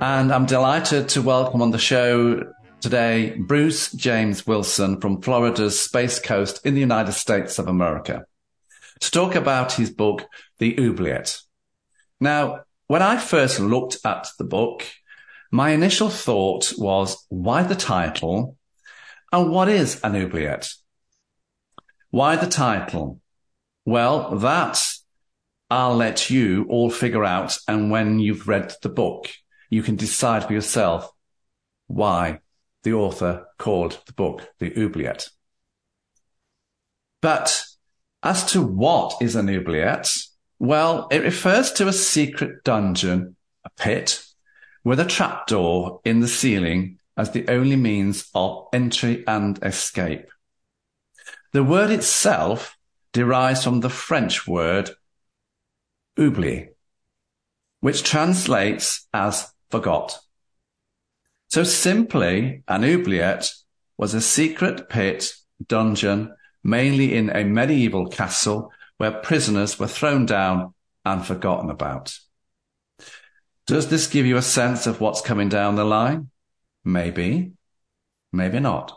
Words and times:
and 0.00 0.32
I'm 0.32 0.46
delighted 0.46 1.10
to 1.10 1.20
welcome 1.20 1.60
on 1.60 1.72
the 1.72 1.78
show 1.78 2.42
today 2.80 3.36
Bruce 3.36 3.92
James 3.92 4.46
Wilson 4.46 4.98
from 4.98 5.20
Florida's 5.20 5.78
Space 5.78 6.18
Coast 6.18 6.64
in 6.64 6.72
the 6.72 6.80
United 6.80 7.12
States 7.12 7.58
of 7.58 7.68
America 7.68 8.24
to 9.00 9.10
talk 9.10 9.34
about 9.34 9.74
his 9.74 9.90
book, 9.90 10.26
The 10.58 10.78
Oubliette. 10.78 11.42
Now, 12.18 12.62
when 12.86 13.02
I 13.02 13.18
first 13.18 13.60
looked 13.60 13.98
at 14.02 14.28
the 14.38 14.44
book, 14.44 14.86
my 15.50 15.70
initial 15.70 16.08
thought 16.08 16.72
was, 16.78 17.26
why 17.28 17.62
the 17.62 17.74
title? 17.74 18.56
And 19.30 19.50
what 19.50 19.68
is 19.68 20.00
an 20.02 20.16
oubliette? 20.16 20.72
Why 22.10 22.36
the 22.36 22.48
title? 22.48 23.20
Well, 23.84 24.36
that 24.38 24.82
I'll 25.70 25.96
let 25.96 26.30
you 26.30 26.64
all 26.70 26.90
figure 26.90 27.24
out. 27.24 27.58
And 27.68 27.90
when 27.90 28.18
you've 28.18 28.48
read 28.48 28.72
the 28.82 28.88
book, 28.88 29.28
you 29.70 29.82
can 29.82 29.96
decide 29.96 30.44
for 30.44 30.52
yourself 30.52 31.10
why 31.86 32.40
the 32.82 32.92
author 32.92 33.46
called 33.58 34.00
the 34.06 34.12
book 34.12 34.46
the 34.58 34.76
oubliette. 34.76 35.28
But 37.22 37.64
as 38.22 38.44
to 38.52 38.62
what 38.62 39.20
is 39.22 39.36
an 39.36 39.48
oubliette, 39.48 40.10
well, 40.58 41.08
it 41.10 41.22
refers 41.22 41.72
to 41.72 41.88
a 41.88 41.92
secret 41.92 42.64
dungeon, 42.64 43.36
a 43.64 43.70
pit, 43.70 44.22
with 44.84 45.00
a 45.00 45.04
trapdoor 45.04 46.00
in 46.04 46.20
the 46.20 46.28
ceiling 46.28 46.98
as 47.16 47.30
the 47.30 47.48
only 47.48 47.76
means 47.76 48.28
of 48.34 48.68
entry 48.72 49.24
and 49.26 49.58
escape. 49.62 50.26
The 51.52 51.64
word 51.64 51.90
itself 51.90 52.76
derives 53.12 53.64
from 53.64 53.80
the 53.80 53.90
French 53.90 54.46
word 54.46 54.90
oubli, 56.18 56.68
which 57.80 58.02
translates 58.02 59.06
as 59.12 59.52
forgot. 59.70 60.18
So 61.48 61.64
simply, 61.64 62.62
an 62.68 62.84
oubliette 62.84 63.52
was 63.96 64.14
a 64.14 64.20
secret 64.20 64.88
pit 64.88 65.32
dungeon, 65.66 66.34
mainly 66.62 67.14
in 67.14 67.30
a 67.30 67.44
medieval 67.44 68.08
castle 68.08 68.72
where 68.98 69.10
prisoners 69.10 69.78
were 69.78 69.88
thrown 69.88 70.26
down 70.26 70.74
and 71.04 71.24
forgotten 71.24 71.70
about. 71.70 72.16
Does 73.66 73.88
this 73.88 74.06
give 74.06 74.26
you 74.26 74.36
a 74.36 74.42
sense 74.42 74.86
of 74.86 75.00
what's 75.00 75.20
coming 75.20 75.48
down 75.48 75.76
the 75.76 75.84
line? 75.84 76.30
Maybe, 76.84 77.52
maybe 78.32 78.60
not. 78.60 78.96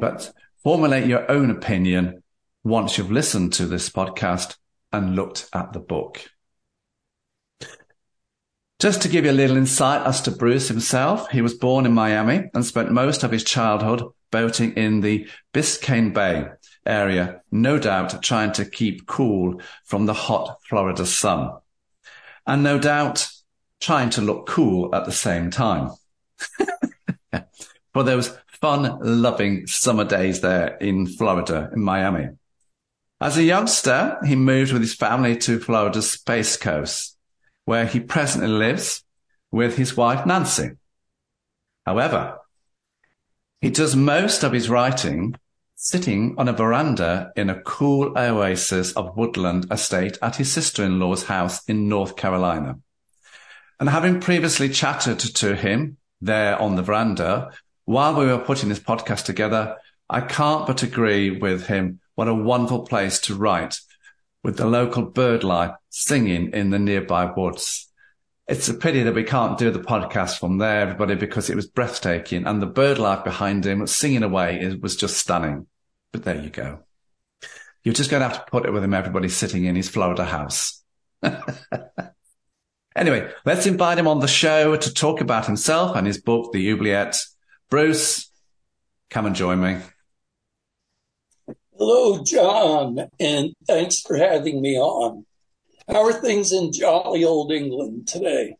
But 0.00 0.32
Formulate 0.66 1.06
your 1.06 1.30
own 1.30 1.52
opinion 1.52 2.24
once 2.64 2.98
you've 2.98 3.12
listened 3.12 3.52
to 3.52 3.66
this 3.66 3.88
podcast 3.88 4.56
and 4.92 5.14
looked 5.14 5.48
at 5.52 5.72
the 5.72 5.78
book. 5.78 6.28
Just 8.78 9.00
to 9.02 9.08
give 9.08 9.24
you 9.24 9.30
a 9.30 9.32
little 9.32 9.56
insight 9.56 10.06
as 10.06 10.20
to 10.22 10.30
Bruce 10.30 10.68
himself, 10.68 11.30
he 11.30 11.40
was 11.40 11.54
born 11.54 11.86
in 11.86 11.94
Miami 11.94 12.50
and 12.52 12.64
spent 12.64 12.90
most 12.92 13.22
of 13.22 13.30
his 13.30 13.42
childhood 13.42 14.02
boating 14.30 14.74
in 14.74 15.00
the 15.00 15.26
Biscayne 15.54 16.12
Bay 16.12 16.48
area, 16.84 17.40
no 17.50 17.78
doubt 17.78 18.22
trying 18.22 18.52
to 18.52 18.66
keep 18.66 19.06
cool 19.06 19.62
from 19.84 20.04
the 20.04 20.12
hot 20.12 20.58
Florida 20.68 21.06
sun. 21.06 21.52
And 22.46 22.62
no 22.62 22.78
doubt 22.78 23.28
trying 23.80 24.10
to 24.10 24.20
look 24.20 24.46
cool 24.46 24.94
at 24.94 25.06
the 25.06 25.12
same 25.12 25.50
time. 25.50 25.92
For 27.94 28.02
those 28.02 28.36
fun 28.60 28.98
loving 29.00 29.66
summer 29.66 30.04
days 30.04 30.42
there 30.42 30.76
in 30.76 31.06
Florida, 31.06 31.70
in 31.72 31.82
Miami. 31.82 32.28
As 33.22 33.38
a 33.38 33.42
youngster, 33.42 34.18
he 34.26 34.36
moved 34.36 34.74
with 34.74 34.82
his 34.82 34.94
family 34.94 35.36
to 35.38 35.58
Florida's 35.58 36.10
Space 36.10 36.58
Coast, 36.58 37.15
where 37.66 37.84
he 37.84 38.00
presently 38.00 38.48
lives 38.48 39.04
with 39.50 39.76
his 39.76 39.96
wife, 39.96 40.24
Nancy. 40.24 40.70
However, 41.84 42.38
he 43.60 43.70
does 43.70 43.94
most 43.94 44.42
of 44.42 44.52
his 44.52 44.70
writing 44.70 45.34
sitting 45.74 46.34
on 46.38 46.48
a 46.48 46.52
veranda 46.52 47.32
in 47.36 47.50
a 47.50 47.60
cool 47.60 48.16
oasis 48.16 48.92
of 48.92 49.16
woodland 49.16 49.66
estate 49.70 50.16
at 50.22 50.36
his 50.36 50.50
sister-in-law's 50.50 51.24
house 51.24 51.62
in 51.68 51.88
North 51.88 52.16
Carolina. 52.16 52.78
And 53.78 53.90
having 53.90 54.20
previously 54.20 54.70
chatted 54.70 55.18
to 55.18 55.54
him 55.54 55.98
there 56.20 56.60
on 56.60 56.76
the 56.76 56.82
veranda 56.82 57.52
while 57.84 58.14
we 58.14 58.26
were 58.26 58.38
putting 58.38 58.68
this 58.68 58.80
podcast 58.80 59.24
together, 59.24 59.76
I 60.08 60.22
can't 60.22 60.66
but 60.66 60.82
agree 60.82 61.30
with 61.30 61.66
him. 61.66 62.00
What 62.14 62.28
a 62.28 62.34
wonderful 62.34 62.86
place 62.86 63.20
to 63.20 63.34
write 63.34 63.80
with 64.46 64.56
the 64.56 64.64
local 64.64 65.02
bird 65.02 65.42
life 65.42 65.72
singing 65.90 66.52
in 66.52 66.70
the 66.70 66.78
nearby 66.78 67.24
woods. 67.24 67.90
It's 68.46 68.68
a 68.68 68.74
pity 68.74 69.02
that 69.02 69.14
we 69.16 69.24
can't 69.24 69.58
do 69.58 69.72
the 69.72 69.80
podcast 69.80 70.38
from 70.38 70.58
there, 70.58 70.82
everybody, 70.82 71.16
because 71.16 71.50
it 71.50 71.56
was 71.56 71.66
breathtaking 71.66 72.46
and 72.46 72.62
the 72.62 72.66
bird 72.66 73.00
life 73.00 73.24
behind 73.24 73.66
him 73.66 73.84
singing 73.88 74.22
away 74.22 74.60
it 74.60 74.80
was 74.80 74.94
just 74.94 75.18
stunning. 75.18 75.66
But 76.12 76.22
there 76.22 76.40
you 76.40 76.50
go. 76.50 76.78
You're 77.82 77.92
just 77.92 78.08
going 78.08 78.20
to 78.20 78.28
have 78.28 78.44
to 78.44 78.48
put 78.48 78.66
it 78.66 78.72
with 78.72 78.84
him, 78.84 78.94
everybody 78.94 79.28
sitting 79.28 79.64
in 79.64 79.74
his 79.74 79.88
Florida 79.88 80.24
house. 80.24 80.80
anyway, 82.94 83.28
let's 83.44 83.66
invite 83.66 83.98
him 83.98 84.06
on 84.06 84.20
the 84.20 84.28
show 84.28 84.76
to 84.76 84.94
talk 84.94 85.20
about 85.20 85.46
himself 85.46 85.96
and 85.96 86.06
his 86.06 86.20
book, 86.20 86.52
The 86.52 86.70
Oubliette. 86.70 87.16
Bruce, 87.68 88.30
come 89.10 89.26
and 89.26 89.34
join 89.34 89.60
me. 89.60 89.78
Hello, 91.78 92.24
John, 92.24 93.10
and 93.20 93.54
thanks 93.66 94.00
for 94.00 94.16
having 94.16 94.62
me 94.62 94.78
on. 94.78 95.26
How 95.86 96.06
are 96.06 96.12
things 96.14 96.50
in 96.50 96.72
jolly 96.72 97.22
old 97.22 97.52
England 97.52 98.08
today? 98.08 98.56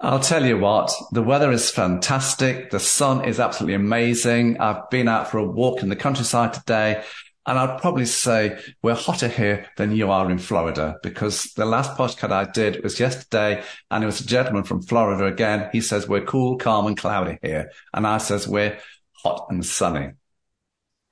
I'll 0.00 0.20
tell 0.20 0.46
you 0.46 0.56
what, 0.58 0.90
the 1.12 1.22
weather 1.22 1.52
is 1.52 1.70
fantastic. 1.70 2.70
The 2.70 2.80
sun 2.80 3.26
is 3.26 3.40
absolutely 3.40 3.74
amazing. 3.74 4.58
I've 4.58 4.88
been 4.88 5.06
out 5.06 5.30
for 5.30 5.36
a 5.36 5.44
walk 5.44 5.82
in 5.82 5.90
the 5.90 5.96
countryside 5.96 6.54
today 6.54 7.02
and 7.46 7.58
I'd 7.58 7.78
probably 7.80 8.06
say 8.06 8.58
we're 8.82 8.94
hotter 8.94 9.28
here 9.28 9.66
than 9.76 9.94
you 9.94 10.10
are 10.10 10.30
in 10.30 10.38
Florida 10.38 10.96
because 11.02 11.52
the 11.56 11.66
last 11.66 11.96
podcast 11.98 12.32
I 12.32 12.50
did 12.50 12.82
was 12.82 12.98
yesterday 12.98 13.62
and 13.90 14.02
it 14.02 14.06
was 14.06 14.22
a 14.22 14.26
gentleman 14.26 14.64
from 14.64 14.80
Florida 14.80 15.26
again. 15.26 15.68
He 15.72 15.82
says 15.82 16.08
we're 16.08 16.24
cool, 16.24 16.56
calm 16.56 16.86
and 16.86 16.96
cloudy 16.96 17.38
here. 17.42 17.70
And 17.92 18.06
I 18.06 18.16
says 18.16 18.48
we're 18.48 18.78
hot 19.12 19.46
and 19.50 19.64
sunny 19.64 20.12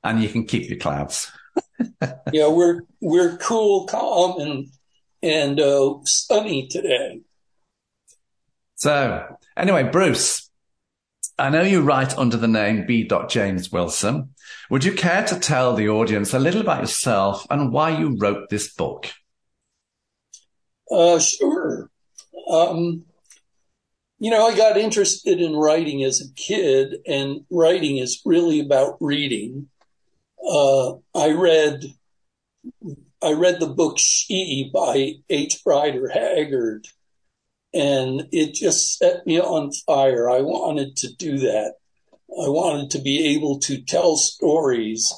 and 0.04 0.22
you 0.22 0.28
can 0.28 0.44
keep 0.44 0.68
your 0.68 0.78
clouds. 0.78 1.32
yeah, 2.32 2.48
we're, 2.48 2.82
we're 3.00 3.36
cool, 3.38 3.86
calm 3.86 4.40
and, 4.40 4.68
and, 5.22 5.60
uh, 5.60 5.94
sunny 6.04 6.68
today. 6.68 7.20
So 8.76 9.38
anyway, 9.56 9.84
Bruce, 9.84 10.50
I 11.38 11.50
know 11.50 11.62
you 11.62 11.80
write 11.80 12.16
under 12.16 12.36
the 12.36 12.46
name 12.46 12.86
B. 12.86 13.10
James 13.28 13.72
Wilson. 13.72 14.34
Would 14.70 14.84
you 14.84 14.92
care 14.92 15.24
to 15.24 15.40
tell 15.40 15.74
the 15.74 15.88
audience 15.88 16.32
a 16.32 16.38
little 16.38 16.60
about 16.60 16.80
yourself 16.80 17.46
and 17.50 17.72
why 17.72 17.98
you 17.98 18.16
wrote 18.18 18.50
this 18.50 18.72
book? 18.72 19.10
Uh, 20.90 21.18
sure. 21.18 21.90
Um, 22.48 23.04
you 24.18 24.30
know, 24.30 24.46
I 24.46 24.56
got 24.56 24.76
interested 24.76 25.40
in 25.40 25.56
writing 25.56 26.04
as 26.04 26.20
a 26.20 26.32
kid, 26.34 26.96
and 27.06 27.40
writing 27.50 27.98
is 27.98 28.22
really 28.24 28.60
about 28.60 28.96
reading. 29.00 29.68
Uh, 30.46 30.94
I 31.14 31.32
read, 31.32 31.84
I 33.22 33.32
read 33.32 33.60
the 33.60 33.68
book 33.68 33.98
She 33.98 34.70
by 34.72 35.14
H. 35.30 35.60
Rider 35.64 36.08
Haggard, 36.08 36.86
and 37.72 38.28
it 38.30 38.54
just 38.54 38.98
set 38.98 39.26
me 39.26 39.40
on 39.40 39.72
fire. 39.86 40.28
I 40.28 40.40
wanted 40.40 40.96
to 40.98 41.14
do 41.14 41.38
that. 41.38 41.74
I 42.30 42.48
wanted 42.48 42.90
to 42.90 43.00
be 43.00 43.34
able 43.34 43.58
to 43.60 43.80
tell 43.82 44.16
stories 44.16 45.12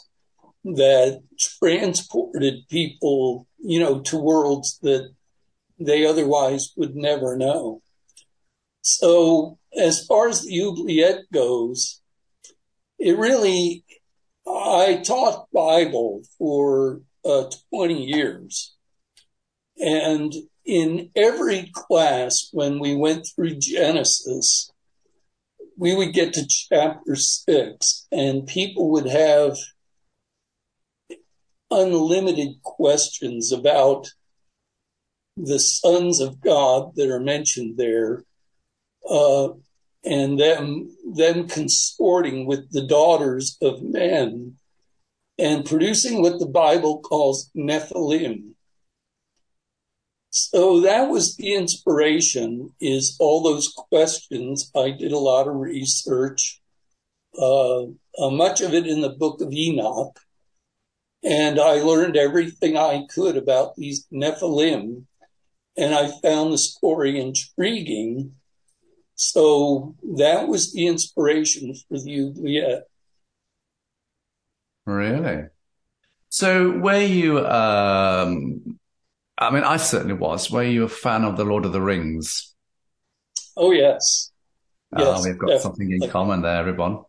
that 0.65 1.23
transported 1.39 2.69
people, 2.69 3.47
you 3.59 3.81
know, 3.81 4.01
to 4.01 4.17
worlds 4.17 4.79
that 4.83 5.13
they 5.79 6.05
otherwise 6.05 6.73
would 6.77 6.95
never 6.95 7.37
know. 7.37 7.83
So 8.83 9.59
as 9.77 10.05
far 10.07 10.29
as 10.29 10.43
the 10.43 10.63
oubliette 10.63 11.25
goes, 11.33 12.01
it 12.99 13.19
really, 13.19 13.85
I 14.47 15.03
taught 15.05 15.51
Bible 15.53 16.23
for 16.39 17.01
uh, 17.25 17.51
20 17.75 18.05
years. 18.05 18.75
And 19.79 20.33
in 20.65 21.11
every 21.15 21.71
class, 21.73 22.49
when 22.53 22.79
we 22.79 22.95
went 22.95 23.27
through 23.27 23.57
Genesis, 23.57 24.71
we 25.77 25.95
would 25.95 26.13
get 26.13 26.33
to 26.35 26.47
chapter 26.47 27.17
six 27.17 28.07
and 28.11 28.47
people 28.47 28.91
would 28.91 29.07
have 29.07 29.57
unlimited 31.71 32.63
questions 32.63 33.53
about 33.53 34.09
the 35.37 35.59
sons 35.59 36.21
of 36.21 36.41
God 36.41 36.95
that 36.97 37.11
are 37.11 37.21
mentioned 37.21 37.77
there, 37.77 38.25
uh, 39.09 39.49
and 40.05 40.39
them 40.39 40.97
them 41.15 41.49
consorting 41.49 42.47
with 42.47 42.71
the 42.71 42.87
daughters 42.87 43.57
of 43.61 43.83
men 43.83 44.57
and 45.39 45.65
producing 45.65 46.23
what 46.23 46.39
the 46.39 46.47
Bible 46.47 47.01
calls 47.01 47.51
Nephilim. 47.57 48.53
So 50.31 50.81
that 50.81 51.09
was 51.09 51.37
the 51.37 51.55
inspiration 51.55 52.75
is 52.81 53.17
all 53.19 53.43
those 53.43 53.73
questions. 53.75 54.71
I 54.77 54.91
did 54.91 55.13
a 55.13 55.19
lot 55.19 55.49
of 55.49 55.57
research, 55.57 56.61
uh, 57.39 57.85
uh, 57.85 58.31
much 58.31 58.61
of 58.61 58.75
it 58.75 58.87
in 58.87 59.01
the 59.01 59.11
book 59.11 59.41
of 59.41 59.53
Enoch. 59.53 60.19
And 61.25 61.59
I 61.59 61.83
learned 61.83 62.17
everything 62.17 62.77
I 62.77 63.07
could 63.09 63.37
about 63.37 63.77
these 63.77 64.07
Nephilim. 64.13 65.07
And 65.77 65.95
I 65.95 66.11
found 66.21 66.53
the 66.53 66.59
story 66.59 67.19
intriguing. 67.19 68.35
So 69.17 69.97
that 70.17 70.47
was 70.47 70.73
the 70.73 70.87
inspiration 70.87 71.75
for 71.89 71.99
the 71.99 72.21
oubliette. 72.21 72.85
Really? 74.85 75.45
So 76.29 76.71
were 76.71 77.01
you, 77.01 77.45
um, 77.47 78.79
I 79.39 79.51
mean, 79.51 79.65
I 79.65 79.79
certainly 79.79 80.15
was. 80.15 80.51
Were 80.51 80.63
you 80.63 80.85
a 80.85 80.89
fan 80.89 81.25
of 81.25 81.37
the 81.37 81.45
Lord 81.45 81.65
of 81.65 81.73
the 81.73 81.81
Rings? 81.81 82.55
Oh, 83.57 83.73
yes. 83.73 84.31
Ah, 84.95 85.01
yes, 85.01 85.25
we've 85.25 85.39
got 85.39 85.63
something 85.63 85.91
in 85.91 86.11
common 86.11 86.43
there, 86.43 86.59
everyone. 86.59 87.01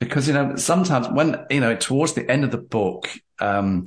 Because, 0.00 0.26
you 0.26 0.34
know, 0.34 0.56
sometimes 0.56 1.08
when, 1.08 1.46
you 1.50 1.60
know, 1.60 1.76
towards 1.76 2.14
the 2.14 2.28
end 2.28 2.42
of 2.42 2.50
the 2.50 2.58
book, 2.58 3.08
um, 3.38 3.86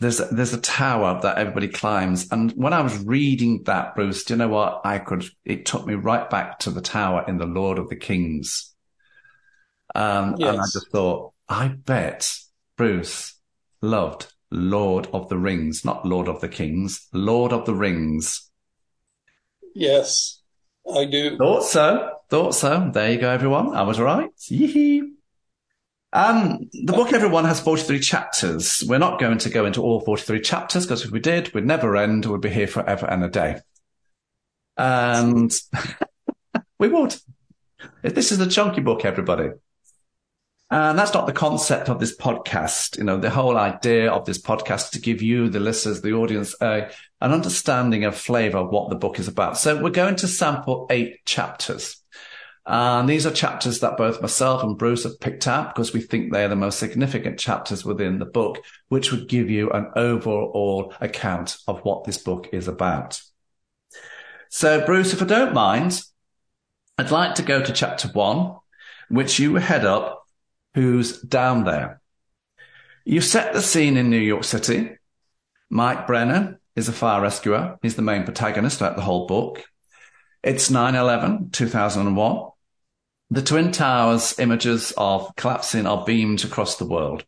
there's, 0.00 0.18
there's 0.30 0.52
a 0.52 0.60
tower 0.60 1.20
that 1.22 1.38
everybody 1.38 1.68
climbs. 1.68 2.30
And 2.30 2.52
when 2.52 2.72
I 2.72 2.82
was 2.82 2.98
reading 3.04 3.62
that, 3.64 3.94
Bruce, 3.94 4.24
do 4.24 4.34
you 4.34 4.38
know 4.38 4.48
what? 4.48 4.80
I 4.84 4.98
could, 4.98 5.24
it 5.44 5.66
took 5.66 5.86
me 5.86 5.94
right 5.94 6.28
back 6.28 6.58
to 6.60 6.70
the 6.70 6.80
tower 6.80 7.24
in 7.28 7.38
the 7.38 7.46
Lord 7.46 7.78
of 7.78 7.88
the 7.88 7.96
Kings. 7.96 8.74
Um, 9.94 10.34
yes. 10.38 10.48
and 10.48 10.60
I 10.60 10.64
just 10.64 10.90
thought, 10.90 11.32
I 11.48 11.68
bet 11.68 12.32
Bruce 12.76 13.38
loved 13.80 14.32
Lord 14.50 15.08
of 15.12 15.28
the 15.28 15.38
Rings, 15.38 15.84
not 15.84 16.04
Lord 16.04 16.28
of 16.28 16.40
the 16.40 16.48
Kings, 16.48 17.06
Lord 17.12 17.52
of 17.52 17.64
the 17.64 17.74
Rings. 17.74 18.50
Yes, 19.74 20.40
I 20.92 21.04
do. 21.04 21.36
Thought 21.36 21.64
so. 21.64 22.10
Thought 22.30 22.54
so. 22.54 22.90
There 22.92 23.12
you 23.12 23.18
go, 23.18 23.30
everyone. 23.30 23.74
I 23.74 23.82
was 23.82 24.00
right. 24.00 24.30
Yee 24.48 25.13
um, 26.14 26.70
the 26.72 26.92
book, 26.92 27.12
everyone, 27.12 27.44
has 27.44 27.58
43 27.60 27.98
chapters. 27.98 28.84
We're 28.86 28.98
not 28.98 29.18
going 29.18 29.38
to 29.38 29.50
go 29.50 29.66
into 29.66 29.82
all 29.82 30.00
43 30.00 30.40
chapters 30.40 30.86
because 30.86 31.04
if 31.04 31.10
we 31.10 31.18
did, 31.18 31.52
we'd 31.52 31.66
never 31.66 31.96
end. 31.96 32.24
We'd 32.24 32.40
be 32.40 32.50
here 32.50 32.68
forever 32.68 33.06
and 33.06 33.24
a 33.24 33.28
day. 33.28 33.60
And 34.76 35.52
we 36.78 36.88
would. 36.88 37.16
This 38.02 38.30
is 38.30 38.38
a 38.38 38.48
chunky 38.48 38.80
book, 38.80 39.04
everybody. 39.04 39.50
And 40.70 40.98
that's 40.98 41.14
not 41.14 41.26
the 41.26 41.32
concept 41.32 41.88
of 41.88 41.98
this 41.98 42.16
podcast. 42.16 42.96
You 42.96 43.04
know, 43.04 43.18
the 43.18 43.30
whole 43.30 43.56
idea 43.56 44.10
of 44.10 44.24
this 44.24 44.40
podcast 44.40 44.92
to 44.92 45.00
give 45.00 45.20
you, 45.20 45.48
the 45.48 45.60
listeners, 45.60 46.00
the 46.00 46.12
audience, 46.12 46.54
uh, 46.60 46.90
an 47.20 47.32
understanding 47.32 48.04
of 48.04 48.16
flavor 48.16 48.58
of 48.58 48.70
what 48.70 48.88
the 48.88 48.96
book 48.96 49.18
is 49.18 49.26
about. 49.26 49.58
So 49.58 49.82
we're 49.82 49.90
going 49.90 50.16
to 50.16 50.28
sample 50.28 50.86
eight 50.90 51.24
chapters. 51.26 52.03
And 52.66 53.08
these 53.08 53.26
are 53.26 53.30
chapters 53.30 53.80
that 53.80 53.98
both 53.98 54.22
myself 54.22 54.62
and 54.62 54.78
Bruce 54.78 55.04
have 55.04 55.20
picked 55.20 55.46
out 55.46 55.74
because 55.74 55.92
we 55.92 56.00
think 56.00 56.32
they're 56.32 56.48
the 56.48 56.56
most 56.56 56.78
significant 56.78 57.38
chapters 57.38 57.84
within 57.84 58.18
the 58.18 58.24
book, 58.24 58.64
which 58.88 59.12
would 59.12 59.28
give 59.28 59.50
you 59.50 59.70
an 59.70 59.90
overall 59.96 60.94
account 61.00 61.58
of 61.66 61.80
what 61.84 62.04
this 62.04 62.16
book 62.16 62.48
is 62.52 62.66
about. 62.66 63.20
So 64.48 64.84
Bruce, 64.86 65.12
if 65.12 65.20
I 65.20 65.26
don't 65.26 65.52
mind, 65.52 66.00
I'd 66.96 67.10
like 67.10 67.34
to 67.34 67.42
go 67.42 67.62
to 67.62 67.72
chapter 67.72 68.08
one, 68.08 68.56
which 69.08 69.38
you 69.38 69.56
head 69.56 69.84
up 69.84 70.24
who's 70.74 71.20
down 71.20 71.64
there. 71.64 72.00
You 73.04 73.20
set 73.20 73.52
the 73.52 73.60
scene 73.60 73.96
in 73.98 74.08
New 74.08 74.16
York 74.16 74.44
City. 74.44 74.92
Mike 75.68 76.06
Brennan 76.06 76.58
is 76.76 76.88
a 76.88 76.92
fire 76.92 77.20
rescuer. 77.20 77.78
He's 77.82 77.96
the 77.96 78.02
main 78.02 78.24
protagonist 78.24 78.78
throughout 78.78 78.96
the 78.96 79.02
whole 79.02 79.26
book. 79.26 79.62
It's 80.42 80.70
9-11, 80.70 81.52
2001. 81.52 82.50
The 83.34 83.42
Twin 83.42 83.72
Towers 83.72 84.38
images 84.38 84.92
of 84.96 85.34
collapsing 85.34 85.86
are 85.86 86.04
beamed 86.04 86.44
across 86.44 86.76
the 86.76 86.86
world. 86.86 87.24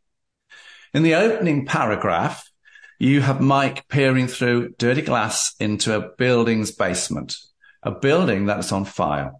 In 0.94 1.02
the 1.02 1.16
opening 1.16 1.66
paragraph, 1.66 2.48
you 3.00 3.22
have 3.22 3.40
Mike 3.40 3.88
peering 3.88 4.28
through 4.28 4.74
dirty 4.78 5.02
glass 5.02 5.56
into 5.58 5.96
a 5.96 6.10
building's 6.16 6.70
basement, 6.70 7.34
a 7.82 7.90
building 7.90 8.46
that's 8.46 8.70
on 8.70 8.84
fire. 8.84 9.32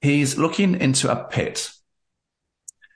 He's 0.00 0.38
looking 0.38 0.80
into 0.80 1.10
a 1.10 1.24
pit 1.24 1.72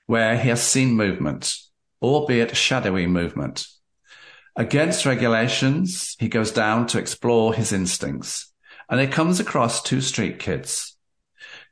where 0.07 0.39
he 0.39 0.51
has 0.51 0.63
seen 0.63 0.91
movement, 0.91 1.57
albeit 2.01 2.57
shadowy 2.57 3.09
movement. 3.09 3.67
Against 4.55 5.05
regulations, 5.05 6.15
he 6.21 6.29
goes 6.29 6.53
down 6.53 6.87
to 6.87 7.01
explore 7.01 7.55
his 7.55 7.73
instincts 7.73 8.53
and 8.89 9.01
he 9.01 9.09
comes 9.09 9.41
across 9.41 9.83
two 9.83 10.01
street 10.01 10.39
kids 10.39 10.97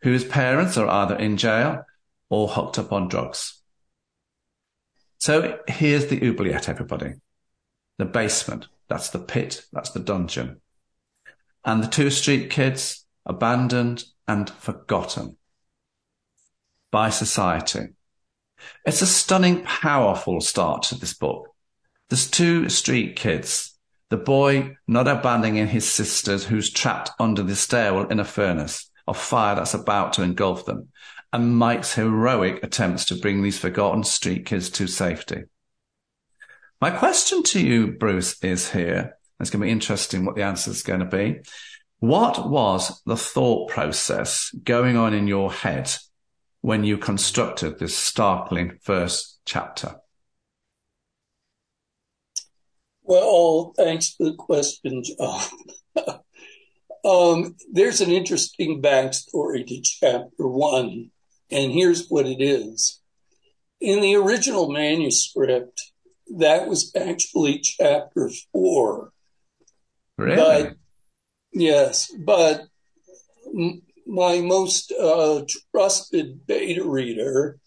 whose 0.02 0.24
parents 0.24 0.76
are 0.76 0.88
either 0.88 1.16
in 1.16 1.36
jail 1.36 1.84
or 2.30 2.48
hooked 2.48 2.78
up 2.78 2.92
on 2.92 3.08
drugs. 3.08 3.60
So 5.18 5.58
here's 5.66 6.06
the 6.06 6.28
oubliette, 6.28 6.68
everybody. 6.68 7.14
The 7.98 8.04
basement. 8.04 8.68
That's 8.88 9.10
the 9.10 9.18
pit. 9.18 9.64
That's 9.72 9.90
the 9.90 10.00
dungeon. 10.00 10.60
And 11.64 11.82
the 11.82 11.88
two 11.88 12.10
street 12.10 12.50
kids 12.50 13.04
abandoned 13.26 14.04
and 14.26 14.48
forgotten 14.48 15.36
by 16.90 17.10
society. 17.10 17.88
It's 18.84 19.02
a 19.02 19.06
stunning, 19.06 19.62
powerful 19.64 20.40
start 20.40 20.82
to 20.84 20.94
this 20.94 21.14
book. 21.14 21.48
There's 22.08 22.30
two 22.30 22.68
street 22.68 23.16
kids. 23.16 23.76
The 24.08 24.16
boy 24.16 24.76
not 24.86 25.06
abandoning 25.06 25.66
his 25.66 25.88
sisters 25.88 26.46
who's 26.46 26.72
trapped 26.72 27.10
under 27.18 27.42
the 27.42 27.56
stairwell 27.56 28.08
in 28.08 28.20
a 28.20 28.24
furnace 28.24 28.87
of 29.08 29.16
fire 29.16 29.54
that's 29.54 29.74
about 29.74 30.14
to 30.14 30.22
engulf 30.22 30.64
them. 30.64 30.88
And 31.32 31.56
Mike's 31.56 31.94
heroic 31.94 32.62
attempts 32.62 33.04
to 33.06 33.16
bring 33.16 33.42
these 33.42 33.58
forgotten 33.58 34.04
street 34.04 34.46
kids 34.46 34.70
to 34.70 34.86
safety. 34.86 35.44
My 36.80 36.90
question 36.90 37.42
to 37.44 37.60
you, 37.60 37.92
Bruce, 37.92 38.42
is 38.42 38.70
here. 38.70 39.18
It's 39.40 39.50
going 39.50 39.60
to 39.60 39.66
be 39.66 39.72
interesting 39.72 40.24
what 40.24 40.36
the 40.36 40.42
answer 40.42 40.70
is 40.70 40.82
going 40.82 41.00
to 41.00 41.06
be. 41.06 41.40
What 41.98 42.48
was 42.48 43.02
the 43.04 43.16
thought 43.16 43.70
process 43.70 44.50
going 44.62 44.96
on 44.96 45.14
in 45.14 45.26
your 45.26 45.52
head 45.52 45.92
when 46.60 46.84
you 46.84 46.96
constructed 46.98 47.78
this 47.78 47.96
startling 47.96 48.78
first 48.82 49.40
chapter? 49.44 49.96
Well, 53.02 53.72
thanks 53.76 54.14
for 54.14 54.24
the 54.24 54.34
question, 54.34 55.02
John. 55.02 55.40
um, 57.08 57.56
there's 57.72 58.00
an 58.00 58.10
interesting 58.10 58.82
backstory 58.82 59.66
to 59.66 59.80
chapter 59.82 60.46
one, 60.46 61.10
and 61.50 61.72
here's 61.72 62.08
what 62.08 62.26
it 62.26 62.42
is. 62.42 63.00
In 63.80 64.00
the 64.00 64.16
original 64.16 64.70
manuscript, 64.70 65.92
that 66.36 66.68
was 66.68 66.92
actually 66.94 67.60
chapter 67.60 68.30
four. 68.52 69.12
Really? 70.18 70.36
But, 70.36 70.76
yes, 71.52 72.12
but 72.18 72.66
my 74.06 74.40
most 74.40 74.92
uh, 74.92 75.44
trusted 75.70 76.46
beta 76.46 76.84
reader, 76.84 77.58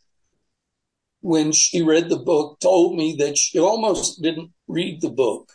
when 1.22 1.52
she 1.52 1.82
read 1.82 2.10
the 2.10 2.18
book, 2.18 2.60
told 2.60 2.96
me 2.96 3.16
that 3.20 3.38
she 3.38 3.58
almost 3.58 4.22
didn't 4.22 4.52
read 4.68 5.02
the 5.02 5.10
book 5.10 5.52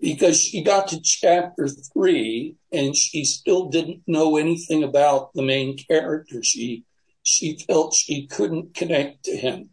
because 0.00 0.40
she 0.40 0.62
got 0.62 0.88
to 0.88 1.00
chapter 1.00 1.68
three 1.68 2.56
and 2.72 2.96
she 2.96 3.24
still 3.24 3.68
didn't 3.68 4.02
know 4.06 4.36
anything 4.36 4.82
about 4.82 5.32
the 5.34 5.42
main 5.42 5.76
character. 5.76 6.42
She 6.42 6.84
she 7.22 7.58
felt 7.66 7.94
she 7.94 8.26
couldn't 8.26 8.74
connect 8.74 9.24
to 9.24 9.36
him. 9.36 9.70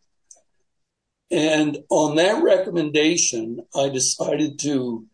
And 1.31 1.79
on 1.89 2.15
that 2.17 2.43
recommendation, 2.43 3.59
I 3.75 3.89
decided 3.89 4.59
to 4.59 5.05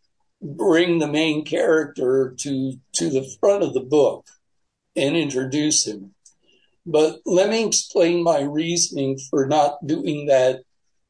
bring 0.41 1.00
the 1.00 1.08
main 1.08 1.46
character 1.46 2.36
to 2.39 2.74
to 2.93 3.10
the 3.10 3.27
front 3.39 3.63
of 3.63 3.74
the 3.74 3.81
book 3.81 4.25
and 4.96 5.15
introduce 5.15 5.88
him. 5.88 6.13
But 6.86 7.20
let 7.25 7.50
me 7.50 7.65
explain 7.65 8.24
my 8.24 8.41
reasoning 8.41 9.20
for 9.29 9.46
not 9.46 9.86
doing 9.86 10.25
that, 10.25 10.63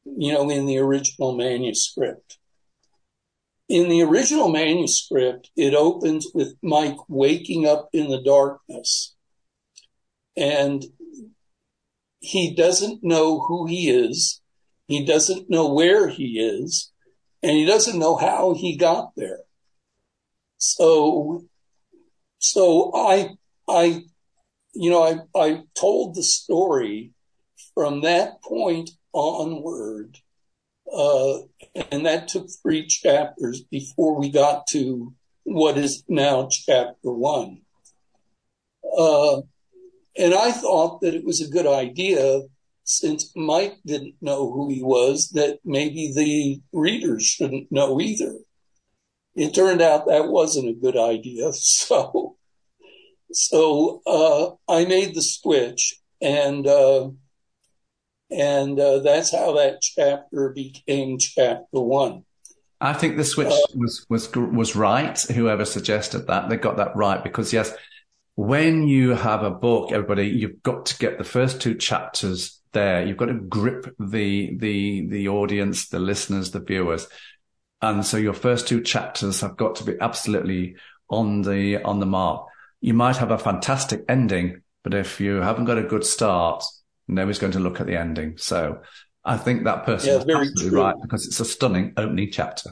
you 0.04 0.32
know, 0.32 0.50
in 0.50 0.66
the 0.66 0.78
original 0.78 1.34
manuscript. 1.34 2.38
In 3.72 3.88
the 3.88 4.02
original 4.02 4.50
manuscript, 4.50 5.50
it 5.56 5.72
opens 5.72 6.26
with 6.34 6.58
Mike 6.62 6.98
waking 7.08 7.66
up 7.66 7.88
in 7.94 8.10
the 8.10 8.22
darkness 8.22 9.14
and 10.36 10.84
he 12.20 12.54
doesn't 12.54 13.02
know 13.02 13.40
who 13.40 13.64
he 13.64 13.88
is. 13.88 14.42
He 14.88 15.06
doesn't 15.06 15.48
know 15.48 15.72
where 15.72 16.06
he 16.06 16.38
is 16.38 16.92
and 17.42 17.52
he 17.52 17.64
doesn't 17.64 17.98
know 17.98 18.14
how 18.14 18.52
he 18.52 18.76
got 18.76 19.12
there. 19.16 19.40
So, 20.58 21.46
so 22.40 22.92
I, 22.94 23.30
I, 23.66 24.02
you 24.74 24.90
know, 24.90 25.02
I, 25.02 25.40
I 25.40 25.62
told 25.74 26.14
the 26.14 26.22
story 26.22 27.12
from 27.72 28.02
that 28.02 28.42
point 28.42 28.90
onward. 29.14 30.18
Uh, 30.92 31.38
and 31.90 32.04
that 32.06 32.28
took 32.28 32.48
three 32.50 32.86
chapters 32.86 33.62
before 33.62 34.18
we 34.18 34.30
got 34.30 34.66
to 34.68 35.14
what 35.44 35.78
is 35.78 36.04
now 36.08 36.48
chapter 36.50 37.10
one. 37.10 37.62
Uh, 38.96 39.42
and 40.16 40.34
I 40.34 40.52
thought 40.52 41.00
that 41.00 41.14
it 41.14 41.24
was 41.24 41.40
a 41.40 41.50
good 41.50 41.66
idea 41.66 42.42
since 42.84 43.32
Mike 43.34 43.78
didn't 43.86 44.16
know 44.20 44.50
who 44.52 44.68
he 44.68 44.82
was, 44.82 45.30
that 45.30 45.60
maybe 45.64 46.12
the 46.14 46.60
readers 46.72 47.24
shouldn't 47.24 47.70
know 47.70 48.00
either. 48.00 48.34
It 49.34 49.54
turned 49.54 49.80
out 49.80 50.06
that 50.06 50.28
wasn't 50.28 50.68
a 50.68 50.80
good 50.80 50.96
idea. 50.96 51.50
So, 51.62 52.36
so, 53.32 54.02
uh, 54.06 54.72
I 54.72 54.84
made 54.84 55.14
the 55.14 55.22
switch 55.22 55.94
and, 56.20 56.66
uh, 56.66 57.10
and, 58.32 58.78
uh, 58.78 58.98
that's 59.00 59.34
how 59.34 59.52
that 59.56 59.80
chapter 59.80 60.50
became 60.50 61.18
chapter 61.18 61.80
one. 61.80 62.24
I 62.80 62.92
think 62.94 63.16
the 63.16 63.24
switch 63.24 63.46
uh, 63.46 63.58
was, 63.76 64.04
was, 64.08 64.34
was 64.34 64.74
right. 64.74 65.16
Whoever 65.20 65.64
suggested 65.64 66.26
that, 66.26 66.48
they 66.48 66.56
got 66.56 66.78
that 66.78 66.96
right 66.96 67.22
because 67.22 67.52
yes, 67.52 67.72
when 68.34 68.88
you 68.88 69.10
have 69.10 69.44
a 69.44 69.50
book, 69.50 69.92
everybody, 69.92 70.26
you've 70.26 70.62
got 70.62 70.86
to 70.86 70.98
get 70.98 71.18
the 71.18 71.24
first 71.24 71.60
two 71.60 71.76
chapters 71.76 72.60
there. 72.72 73.06
You've 73.06 73.18
got 73.18 73.26
to 73.26 73.34
grip 73.34 73.94
the, 74.00 74.56
the, 74.56 75.06
the 75.06 75.28
audience, 75.28 75.88
the 75.88 76.00
listeners, 76.00 76.50
the 76.50 76.60
viewers. 76.60 77.06
And 77.80 78.04
so 78.04 78.16
your 78.16 78.32
first 78.32 78.66
two 78.66 78.80
chapters 78.80 79.42
have 79.42 79.56
got 79.56 79.76
to 79.76 79.84
be 79.84 79.94
absolutely 80.00 80.76
on 81.08 81.42
the, 81.42 81.82
on 81.82 82.00
the 82.00 82.06
mark. 82.06 82.46
You 82.80 82.94
might 82.94 83.18
have 83.18 83.30
a 83.30 83.38
fantastic 83.38 84.04
ending, 84.08 84.62
but 84.82 84.94
if 84.94 85.20
you 85.20 85.36
haven't 85.36 85.66
got 85.66 85.78
a 85.78 85.82
good 85.82 86.04
start, 86.04 86.64
nobody's 87.14 87.38
going 87.38 87.52
to 87.52 87.60
look 87.60 87.80
at 87.80 87.86
the 87.86 87.98
ending. 87.98 88.36
So 88.38 88.82
I 89.24 89.36
think 89.36 89.64
that 89.64 89.84
person 89.84 90.10
yeah, 90.10 90.16
is 90.16 90.22
absolutely 90.22 90.70
true. 90.70 90.80
right 90.80 90.96
because 91.00 91.26
it's 91.26 91.40
a 91.40 91.44
stunning 91.44 91.92
opening 91.96 92.30
chapter. 92.30 92.70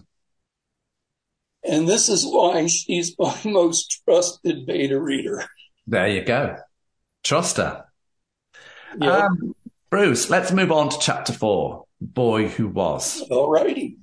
And 1.62 1.88
this 1.88 2.08
is 2.08 2.24
why 2.24 2.66
she's 2.66 3.14
my 3.18 3.36
most 3.44 4.02
trusted 4.04 4.66
beta 4.66 5.00
reader. 5.00 5.44
There 5.86 6.08
you 6.08 6.22
go. 6.22 6.56
Trust 7.22 7.58
her. 7.58 7.84
Yeah. 8.98 9.26
Um, 9.26 9.54
Bruce, 9.90 10.30
let's 10.30 10.52
move 10.52 10.72
on 10.72 10.88
to 10.88 10.98
chapter 11.00 11.32
four, 11.32 11.84
Boy 12.00 12.48
Who 12.48 12.68
Was. 12.68 13.22
All 13.30 13.50
righty. 13.50 13.96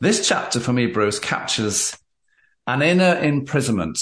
This 0.00 0.26
chapter 0.26 0.60
for 0.60 0.72
me, 0.72 0.86
Bruce, 0.86 1.18
captures 1.18 1.96
an 2.66 2.82
inner 2.82 3.16
imprisonment 3.16 3.98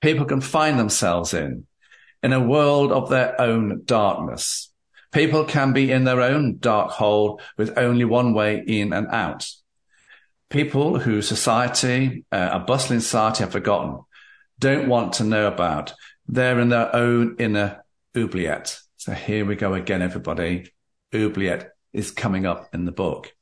people 0.00 0.24
can 0.24 0.40
find 0.40 0.78
themselves 0.78 1.34
in, 1.34 1.66
in 2.22 2.32
a 2.32 2.40
world 2.40 2.92
of 2.92 3.10
their 3.10 3.40
own 3.40 3.82
darkness. 3.84 4.72
People 5.12 5.44
can 5.44 5.72
be 5.72 5.90
in 5.90 6.04
their 6.04 6.20
own 6.20 6.58
dark 6.58 6.90
hole 6.90 7.40
with 7.56 7.78
only 7.78 8.04
one 8.04 8.34
way 8.34 8.62
in 8.66 8.92
and 8.92 9.08
out. 9.08 9.48
People 10.50 10.98
who 10.98 11.22
society, 11.22 12.24
uh, 12.32 12.50
a 12.52 12.58
bustling 12.58 13.00
society 13.00 13.44
have 13.44 13.52
forgotten, 13.52 14.00
don't 14.58 14.88
want 14.88 15.14
to 15.14 15.24
know 15.24 15.46
about. 15.46 15.94
They're 16.26 16.60
in 16.60 16.68
their 16.68 16.94
own 16.94 17.36
inner 17.38 17.84
oubliette. 18.16 18.78
So 18.96 19.12
here 19.12 19.44
we 19.44 19.56
go 19.56 19.74
again, 19.74 20.02
everybody. 20.02 20.70
Oubliette 21.14 21.70
is 21.92 22.10
coming 22.10 22.44
up 22.44 22.68
in 22.74 22.84
the 22.84 22.92
book. 22.92 23.32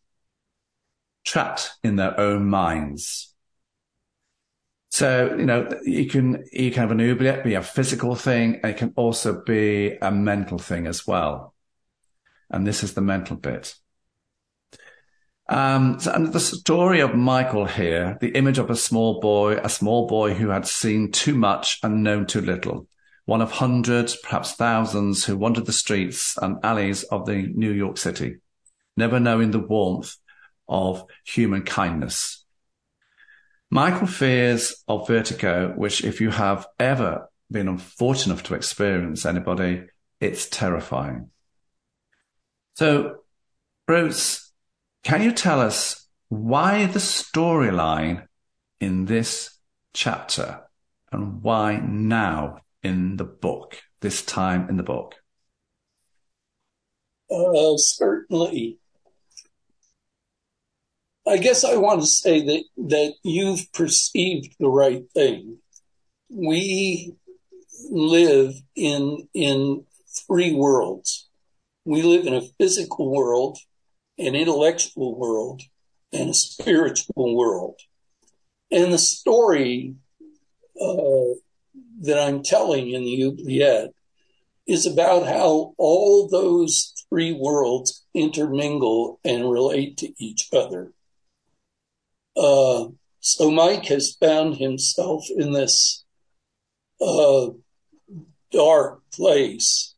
Trapped 1.25 1.73
in 1.82 1.96
their 1.96 2.18
own 2.18 2.46
minds. 2.46 3.35
So, 4.90 5.35
you 5.37 5.46
know, 5.46 5.68
you 5.85 6.06
can, 6.06 6.44
you 6.52 6.70
can 6.70 6.82
have 6.82 6.90
an 6.92 7.00
oubliette 7.00 7.44
be 7.44 7.54
a 7.54 7.62
physical 7.62 8.14
thing. 8.14 8.61
And 8.62 8.73
it 8.73 8.76
can 8.76 8.92
also 8.96 9.42
be 9.42 9.96
a 10.00 10.12
mental 10.12 10.58
thing 10.58 10.87
as 10.87 11.06
well. 11.06 11.54
And 12.50 12.66
this 12.66 12.82
is 12.82 12.94
the 12.94 13.00
mental 13.00 13.36
bit. 13.36 13.74
Um, 15.48 16.00
so, 16.00 16.12
and 16.12 16.32
the 16.32 16.40
story 16.40 17.00
of 17.00 17.14
Michael 17.14 17.66
here, 17.66 18.18
the 18.20 18.30
image 18.30 18.58
of 18.58 18.70
a 18.70 18.76
small 18.76 19.20
boy, 19.20 19.58
a 19.62 19.68
small 19.68 20.06
boy 20.06 20.34
who 20.34 20.48
had 20.48 20.66
seen 20.66 21.12
too 21.12 21.36
much 21.36 21.78
and 21.82 22.02
known 22.02 22.26
too 22.26 22.40
little 22.40 22.88
one 23.26 23.42
of 23.42 23.50
hundreds, 23.50 24.16
perhaps 24.16 24.54
thousands 24.54 25.24
who 25.24 25.36
wandered 25.36 25.66
the 25.66 25.72
streets 25.72 26.38
and 26.40 26.64
alleys 26.64 27.02
of 27.04 27.26
the 27.26 27.52
New 27.54 27.72
York 27.72 27.98
City, 27.98 28.36
never 28.96 29.20
knowing 29.20 29.50
the 29.50 29.58
warmth 29.58 30.16
of 30.68 31.04
human 31.24 31.62
kindness. 31.62 32.44
Michael 33.68 34.06
fears 34.06 34.84
of 34.86 35.08
vertigo, 35.08 35.72
which 35.76 36.04
if 36.04 36.20
you 36.20 36.30
have 36.30 36.66
ever 36.78 37.28
been 37.50 37.66
unfortunate 37.66 38.34
enough 38.34 38.44
to 38.44 38.54
experience 38.54 39.26
anybody, 39.26 39.86
it's 40.20 40.48
terrifying. 40.48 41.30
So, 42.76 43.21
Bruce, 43.87 44.52
can 45.02 45.23
you 45.23 45.33
tell 45.33 45.61
us 45.62 46.06
why 46.28 46.85
the 46.85 46.99
storyline 46.99 48.26
in 48.80 49.06
this 49.06 49.59
chapter 49.95 50.61
and 51.11 51.42
why 51.42 51.78
now 51.78 52.59
in 52.83 53.16
the 53.16 53.25
book, 53.25 53.80
this 54.02 54.21
time 54.23 54.68
in 54.68 54.76
the 54.76 54.83
book? 54.83 55.14
Uh, 57.30 57.78
certainly. 57.78 58.78
I 61.26 61.38
guess 61.38 61.64
I 61.64 61.76
want 61.76 62.02
to 62.02 62.06
say 62.06 62.45
that, 62.45 62.64
that 62.76 63.14
you've 63.23 63.73
perceived 63.73 64.54
the 64.61 64.68
right 64.68 65.02
thing. 65.14 65.59
We 66.28 67.14
live 67.90 68.52
in, 68.75 69.28
in 69.33 69.87
three 70.26 70.54
worlds. 70.54 71.25
We 71.87 72.02
live 72.02 72.26
in 72.26 72.35
a 72.35 72.49
physical 72.59 73.14
world, 73.14 73.59
an 74.19 74.35
intellectual 74.35 75.16
world, 75.16 75.62
and 76.12 76.31
a 76.31 76.35
spiritual 76.35 77.37
world. 77.37 77.78
And 78.73 78.93
the 78.93 78.99
story 78.99 79.95
uh, 80.81 81.38
that 82.00 82.19
I'm 82.19 82.43
telling 82.43 82.90
in 82.90 83.05
the 83.05 83.25
oubliette 83.25 83.93
is 84.66 84.85
about 84.85 85.28
how 85.28 85.75
all 85.78 86.28
those 86.28 86.93
three 87.09 87.33
worlds 87.33 88.05
intermingle 88.12 89.21
and 89.25 89.49
relate 89.49 89.97
to 89.99 90.12
each 90.19 90.49
other. 90.52 90.93
Uh, 92.37 92.87
so 93.21 93.50
Mike 93.52 93.85
has 93.87 94.16
found 94.21 94.57
himself 94.57 95.26
in 95.37 95.52
this 95.52 96.05
uh, 97.00 97.47
dark 98.50 99.02
place. 99.12 99.95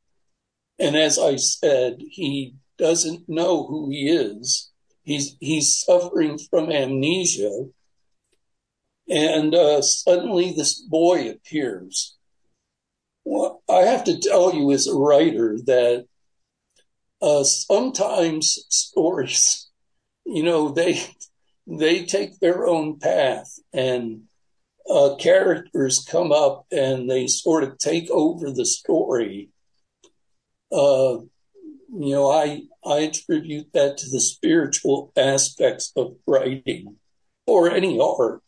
And 0.78 0.97
as 0.97 1.18
I 1.18 1.37
said, 1.37 1.99
he 2.11 2.54
doesn't 2.78 3.28
know 3.28 3.66
who 3.66 3.90
he 3.90 4.08
is. 4.08 4.70
He's, 5.02 5.37
he's 5.40 5.78
suffering 5.78 6.38
from 6.38 6.70
amnesia 6.70 7.66
and 9.08 9.54
uh, 9.54 9.80
suddenly 9.80 10.52
this 10.52 10.80
boy 10.80 11.30
appears. 11.30 12.16
Well, 13.25 13.62
I 13.68 13.80
have 13.80 14.04
to 14.04 14.18
tell 14.18 14.54
you 14.54 14.70
as 14.73 14.87
a 14.87 14.94
writer 14.94 15.58
that 15.66 16.06
uh, 17.20 17.44
sometimes 17.44 18.64
stories, 18.68 19.68
you 20.25 20.42
know, 20.42 20.70
they 20.70 21.00
they 21.66 22.04
take 22.04 22.38
their 22.38 22.66
own 22.66 22.99
path 22.99 23.58
and 23.73 24.23
uh, 24.88 25.16
characters 25.16 26.06
come 26.08 26.32
up 26.32 26.66
and 26.70 27.11
they 27.11 27.26
sort 27.26 27.64
of 27.64 27.78
take 27.78 28.11
over 28.11 28.50
the 28.50 28.64
story. 28.64 29.50
Uh, 30.70 31.18
you 31.90 32.14
know, 32.14 32.30
I 32.30 32.62
I 32.84 33.00
attribute 33.00 33.72
that 33.72 33.98
to 33.98 34.10
the 34.10 34.20
spiritual 34.20 35.12
aspects 35.16 35.92
of 35.96 36.16
writing 36.26 36.96
or 37.46 37.70
any 37.70 37.98
art. 38.00 38.42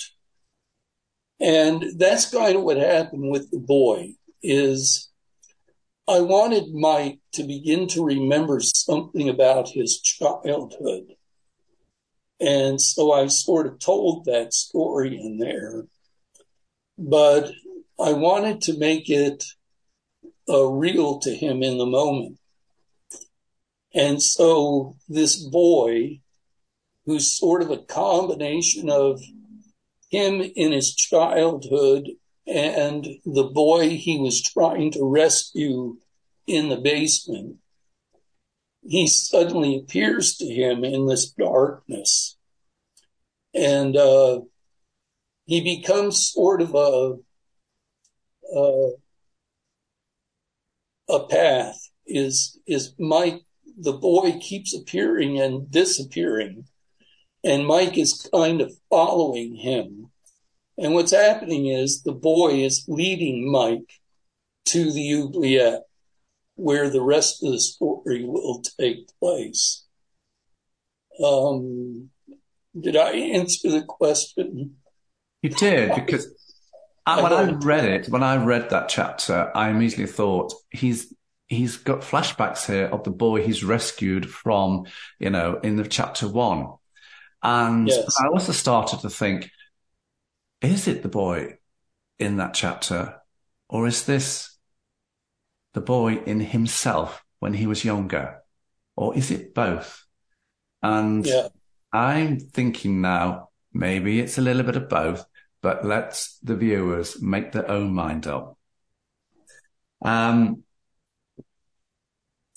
And 1.41 1.99
that's 1.99 2.31
kind 2.31 2.57
of 2.57 2.63
what 2.63 2.77
happened 2.77 3.31
with 3.31 3.51
the 3.51 3.59
boy 3.59 4.15
is 4.43 5.11
I 6.07 6.21
wanted 6.21 6.75
Mike 6.75 7.21
to 7.35 7.45
begin 7.45 7.87
to 7.89 8.05
remember 8.05 8.61
something 8.61 9.29
about 9.29 9.71
his 9.71 10.01
childhood. 10.01 11.15
And 12.41 12.81
so 12.81 13.13
I 13.13 13.27
sort 13.29 13.67
of 13.67 13.79
told 13.79 14.25
that 14.25 14.53
story 14.53 15.19
in 15.19 15.39
there, 15.39 15.85
but 16.99 17.53
I 17.99 18.13
wanted 18.13 18.63
to 18.63 18.79
make 18.79 19.09
it 19.09 19.45
uh, 20.51 20.65
real 20.65 21.19
to 21.21 21.35
him 21.35 21.63
in 21.63 21.79
the 21.79 21.87
moment. 21.87 22.39
And 23.95 24.23
so 24.23 24.97
this 25.09 25.37
boy, 25.37 26.21
who's 27.07 27.37
sort 27.39 27.63
of 27.63 27.71
a 27.71 27.79
combination 27.79 28.89
of 28.89 29.21
him 30.11 30.41
in 30.41 30.73
his 30.73 30.95
childhood 30.95 32.09
and 32.47 33.07
the 33.25 33.45
boy 33.45 33.91
he 33.91 34.19
was 34.19 34.43
trying 34.43 34.91
to 34.93 35.05
rescue 35.05 35.97
in 36.47 36.69
the 36.69 36.77
basement, 36.77 37.57
he 38.83 39.07
suddenly 39.07 39.77
appears 39.77 40.37
to 40.39 40.47
him 40.47 40.85
in 40.85 41.07
this 41.07 41.31
darkness. 41.31 42.37
And 43.55 43.97
uh, 43.97 44.41
he 45.47 45.61
becomes 45.61 46.31
sort 46.33 46.63
of 46.63 46.75
a, 46.75 47.17
a, 48.57 48.91
a 51.11 51.27
path. 51.27 51.77
Is 52.07 52.59
is 52.67 52.95
Mike 52.99 53.43
the 53.79 53.93
boy 53.93 54.39
keeps 54.41 54.75
appearing 54.75 55.41
and 55.41 55.71
disappearing, 55.71 56.65
and 57.45 57.67
Mike 57.67 57.97
is 57.97 58.29
kind 58.33 58.61
of 58.61 58.73
following 58.91 59.55
him. 59.55 60.11
And 60.77 60.95
what's 60.95 61.13
happening 61.13 61.67
is 61.67 62.03
the 62.03 62.13
boy 62.13 62.63
is 62.63 62.85
leading 62.89 63.51
Mike 63.51 64.01
to 64.67 64.91
the 64.93 65.15
oubliette 65.15 65.83
where 66.57 66.91
the 66.91 67.03
rest 67.03 67.43
of 67.43 67.53
the 67.53 67.61
story 67.61 68.25
will 68.25 68.63
take 68.79 69.09
place. 69.19 69.85
Um, 71.23 72.11
did 72.79 72.97
I 72.97 73.13
answer 73.13 73.71
the 73.71 73.83
question? 73.83 74.77
You 75.43 75.51
did, 75.51 75.95
because 75.95 76.50
I, 77.07 77.23
when 77.23 77.33
I 77.33 77.51
read 77.53 77.85
it, 77.85 78.09
when 78.09 78.23
I 78.23 78.37
read 78.37 78.71
that 78.71 78.89
chapter, 78.89 79.51
I 79.55 79.71
immediately 79.71 80.07
thought 80.07 80.53
he's 80.71 81.13
he's 81.49 81.77
got 81.77 82.03
flashbacks 82.03 82.67
here 82.67 82.87
of 82.87 83.03
the 83.05 83.11
boy 83.11 83.43
he's 83.43 83.65
rescued 83.65 84.31
from, 84.31 84.87
you 85.19 85.31
know, 85.31 85.59
in 85.63 85.77
the 85.77 85.87
chapter 85.87 86.29
one. 86.29 86.69
And 87.43 87.89
yes. 87.89 88.17
I 88.23 88.29
also 88.29 88.53
started 88.53 89.01
to 89.01 89.11
think, 89.11 89.51
is 90.61 90.87
it 90.87 91.03
the 91.03 91.09
boy 91.09 91.59
in 92.19 92.37
that 92.37 92.55
chapter? 92.55 93.17
Or 93.69 93.87
is 93.87 94.05
this 94.05 94.57
the 95.75 95.81
boy 95.81 96.17
in 96.27 96.41
himself 96.41 97.25
when 97.41 97.55
he 97.55 97.67
was 97.67 97.85
younger? 97.85 98.43
Or 98.95 99.17
is 99.17 99.31
it 99.31 99.55
both? 99.55 100.05
And 100.83 101.27
yeah. 101.27 101.49
I'm 101.93 102.39
thinking 102.39 103.01
now, 103.01 103.49
maybe 103.73 104.21
it's 104.21 104.39
a 104.39 104.43
little 104.43 104.63
bit 104.63 104.77
of 104.77 104.89
both, 104.89 105.25
but 105.63 105.85
let's 105.85 106.39
the 106.39 106.57
viewers 106.57 107.21
make 107.21 107.53
their 107.53 107.71
own 107.71 107.93
mind 107.93 108.27
up. 108.27 108.57
Um, 110.03 110.65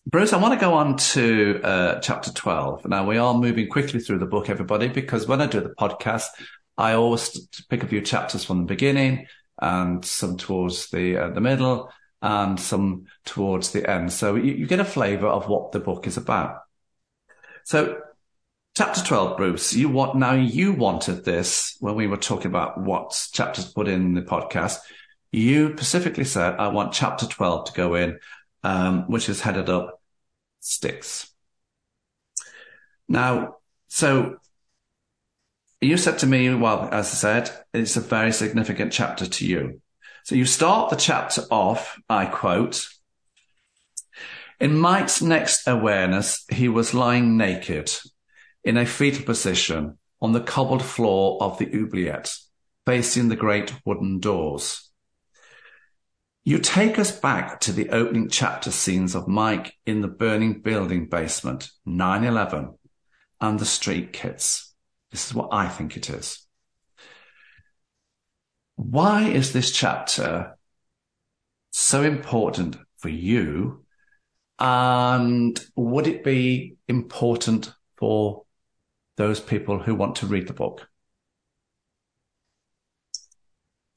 Bruce, 0.05 0.33
I 0.33 0.37
want 0.37 0.53
to 0.53 0.59
go 0.59 0.73
on 0.73 0.97
to 0.97 1.61
uh, 1.63 1.99
chapter 1.99 2.31
12. 2.31 2.85
Now, 2.87 3.05
we 3.07 3.17
are 3.17 3.33
moving 3.33 3.69
quickly 3.69 3.99
through 3.99 4.19
the 4.19 4.25
book, 4.25 4.49
everybody, 4.49 4.89
because 4.89 5.27
when 5.27 5.41
I 5.41 5.47
do 5.47 5.61
the 5.61 5.73
podcast, 5.79 6.25
I 6.77 6.93
always 6.93 7.47
pick 7.69 7.83
a 7.83 7.87
few 7.87 8.01
chapters 8.01 8.43
from 8.43 8.59
the 8.59 8.65
beginning 8.65 9.27
and 9.61 10.03
some 10.03 10.37
towards 10.37 10.89
the 10.89 11.17
uh, 11.17 11.29
the 11.29 11.41
middle 11.41 11.91
and 12.21 12.59
some 12.59 13.05
towards 13.25 13.71
the 13.71 13.89
end. 13.89 14.11
So 14.11 14.35
you, 14.35 14.53
you 14.53 14.67
get 14.67 14.79
a 14.79 14.85
flavor 14.85 15.27
of 15.27 15.47
what 15.47 15.71
the 15.71 15.79
book 15.79 16.07
is 16.07 16.17
about. 16.17 16.61
So 17.65 17.99
chapter 18.75 19.01
12, 19.01 19.37
Bruce, 19.37 19.73
you 19.73 19.89
want, 19.89 20.15
now 20.15 20.33
you 20.33 20.73
wanted 20.73 21.23
this 21.23 21.77
when 21.79 21.95
we 21.95 22.07
were 22.07 22.17
talking 22.17 22.47
about 22.47 22.79
what 22.79 23.27
chapters 23.31 23.71
put 23.71 23.87
in 23.87 24.13
the 24.13 24.21
podcast. 24.21 24.79
You 25.31 25.73
specifically 25.73 26.25
said, 26.25 26.55
I 26.55 26.67
want 26.69 26.93
chapter 26.93 27.25
12 27.25 27.65
to 27.65 27.73
go 27.73 27.95
in 27.95 28.19
um, 28.63 29.03
which 29.09 29.29
is 29.29 29.41
headed 29.41 29.69
up 29.69 30.01
Styx. 30.61 31.29
Now, 33.07 33.57
so 33.89 34.37
you 35.81 35.97
said 35.97 36.19
to 36.19 36.27
me, 36.27 36.53
well, 36.55 36.87
as 36.91 37.11
I 37.11 37.15
said, 37.15 37.51
it's 37.73 37.97
a 37.97 38.01
very 38.01 38.31
significant 38.31 38.93
chapter 38.93 39.25
to 39.25 39.45
you. 39.45 39.81
So 40.23 40.35
you 40.35 40.45
start 40.45 40.89
the 40.89 40.95
chapter 40.95 41.41
off, 41.51 41.99
I 42.09 42.25
quote, 42.25 42.87
in 44.59 44.77
Mike's 44.77 45.21
next 45.21 45.67
awareness, 45.67 46.45
he 46.49 46.69
was 46.69 46.93
lying 46.93 47.35
naked 47.35 47.91
in 48.63 48.77
a 48.77 48.85
fetal 48.85 49.25
position 49.25 49.97
on 50.21 50.31
the 50.31 50.41
cobbled 50.41 50.83
floor 50.83 51.41
of 51.41 51.57
the 51.57 51.69
oubliette, 51.73 52.33
facing 52.85 53.29
the 53.29 53.35
great 53.35 53.73
wooden 53.85 54.19
doors. 54.19 54.89
You 56.45 56.59
take 56.59 56.99
us 56.99 57.17
back 57.17 57.61
to 57.61 57.71
the 57.71 57.89
opening 57.89 58.29
chapter 58.29 58.71
scenes 58.71 59.15
of 59.15 59.27
Mike 59.27 59.73
in 59.85 60.01
the 60.01 60.07
burning 60.07 60.61
building 60.61 61.07
basement, 61.07 61.71
9-11, 61.87 62.77
and 63.39 63.59
the 63.59 63.65
street 63.65 64.11
kids. 64.11 64.73
This 65.11 65.27
is 65.27 65.33
what 65.33 65.49
I 65.51 65.69
think 65.69 65.95
it 65.95 66.09
is. 66.09 66.45
Why 68.75 69.29
is 69.29 69.53
this 69.53 69.71
chapter 69.71 70.57
so 71.71 72.03
important 72.03 72.77
for 72.97 73.09
you? 73.09 73.85
And 74.59 75.59
would 75.75 76.07
it 76.07 76.23
be 76.23 76.75
important 76.87 77.73
for 77.97 78.42
those 79.17 79.39
people 79.39 79.79
who 79.79 79.95
want 79.95 80.15
to 80.17 80.25
read 80.25 80.47
the 80.47 80.53
book? 80.53 80.87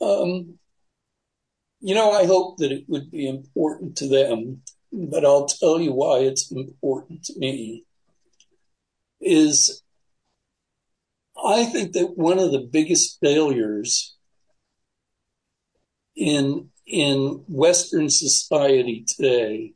Um, 0.00 0.59
you 1.81 1.94
know, 1.94 2.11
I 2.11 2.26
hope 2.26 2.59
that 2.59 2.72
it 2.72 2.85
would 2.88 3.11
be 3.11 3.29
important 3.29 3.96
to 3.98 4.09
them, 4.09 4.62
but 4.92 5.24
I'll 5.24 5.46
tell 5.46 5.81
you 5.81 5.92
why 5.92 6.18
it's 6.18 6.50
important 6.52 7.24
to 7.24 7.38
me. 7.38 7.85
Is 9.20 9.83
I 11.42 11.64
think 11.64 11.92
that 11.92 12.16
one 12.16 12.38
of 12.38 12.52
the 12.52 12.68
biggest 12.70 13.18
failures 13.20 14.16
in 16.14 16.70
in 16.87 17.44
Western 17.48 18.09
society 18.09 19.05
today 19.07 19.75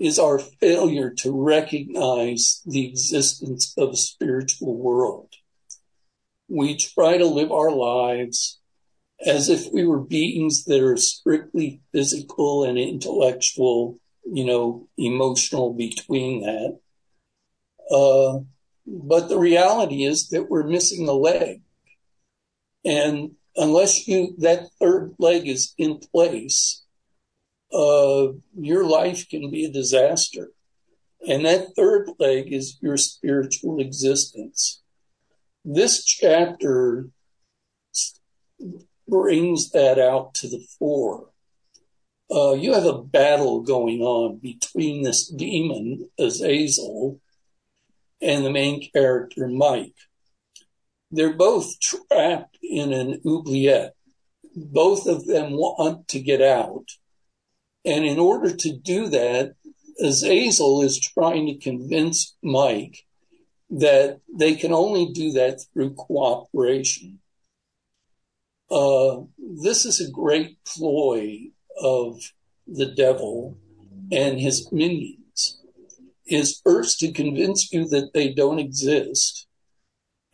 is 0.00 0.18
our 0.18 0.38
failure 0.38 1.10
to 1.10 1.30
recognize 1.30 2.62
the 2.64 2.88
existence 2.88 3.74
of 3.76 3.90
a 3.90 3.96
spiritual 3.96 4.74
world. 4.76 5.28
We 6.48 6.76
try 6.76 7.18
to 7.18 7.26
live 7.26 7.52
our 7.52 7.70
lives 7.70 8.58
as 9.24 9.50
if 9.50 9.70
we 9.70 9.86
were 9.86 10.00
beings 10.00 10.64
that 10.64 10.82
are 10.82 10.96
strictly 10.96 11.82
physical 11.92 12.64
and 12.64 12.78
intellectual, 12.78 14.00
you 14.24 14.44
know, 14.46 14.88
emotional 14.96 15.74
between 15.74 16.42
that. 16.42 16.78
Uh, 17.94 18.40
but 18.86 19.28
the 19.28 19.38
reality 19.38 20.04
is 20.04 20.30
that 20.30 20.48
we're 20.48 20.66
missing 20.66 21.06
a 21.08 21.12
leg. 21.12 21.60
And 22.86 23.32
unless 23.54 24.08
you, 24.08 24.34
that 24.38 24.70
third 24.80 25.14
leg 25.18 25.46
is 25.46 25.74
in 25.76 25.98
place, 25.98 26.82
uh, 27.72 28.28
your 28.58 28.84
life 28.84 29.28
can 29.28 29.50
be 29.50 29.64
a 29.64 29.72
disaster. 29.72 30.50
And 31.26 31.44
that 31.44 31.74
third 31.76 32.08
leg 32.18 32.52
is 32.52 32.78
your 32.80 32.96
spiritual 32.96 33.80
existence. 33.80 34.80
This 35.64 36.04
chapter 36.04 37.08
brings 39.06 39.70
that 39.70 39.98
out 39.98 40.34
to 40.34 40.48
the 40.48 40.64
fore. 40.78 41.28
Uh, 42.30 42.52
you 42.52 42.72
have 42.72 42.86
a 42.86 43.02
battle 43.02 43.60
going 43.60 44.00
on 44.00 44.38
between 44.38 45.02
this 45.02 45.28
demon, 45.28 46.08
Azazel, 46.18 47.20
and 48.22 48.44
the 48.44 48.50
main 48.50 48.88
character, 48.92 49.48
Mike. 49.48 49.96
They're 51.10 51.34
both 51.34 51.80
trapped 51.80 52.58
in 52.62 52.92
an 52.92 53.20
oubliette. 53.26 53.94
Both 54.54 55.06
of 55.06 55.26
them 55.26 55.52
want 55.52 56.08
to 56.08 56.20
get 56.20 56.40
out. 56.40 56.86
And 57.84 58.04
in 58.04 58.18
order 58.18 58.54
to 58.54 58.76
do 58.76 59.08
that, 59.08 59.54
Azazel 60.02 60.82
is 60.82 61.00
trying 61.00 61.46
to 61.46 61.58
convince 61.58 62.36
Mike 62.42 63.06
that 63.70 64.20
they 64.32 64.54
can 64.54 64.72
only 64.72 65.12
do 65.12 65.32
that 65.32 65.60
through 65.72 65.94
cooperation. 65.94 67.20
Uh, 68.70 69.22
this 69.38 69.84
is 69.84 70.00
a 70.00 70.10
great 70.10 70.58
ploy 70.64 71.50
of 71.80 72.20
the 72.66 72.86
devil 72.86 73.56
and 74.12 74.40
his 74.40 74.70
minions 74.72 75.58
is 76.26 76.60
first 76.64 77.00
to 77.00 77.12
convince 77.12 77.72
you 77.72 77.86
that 77.88 78.12
they 78.14 78.32
don't 78.32 78.58
exist. 78.58 79.46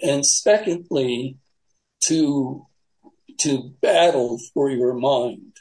And 0.00 0.26
secondly, 0.26 1.38
to, 2.02 2.66
to 3.38 3.74
battle 3.80 4.38
for 4.52 4.70
your 4.70 4.94
mind. 4.94 5.56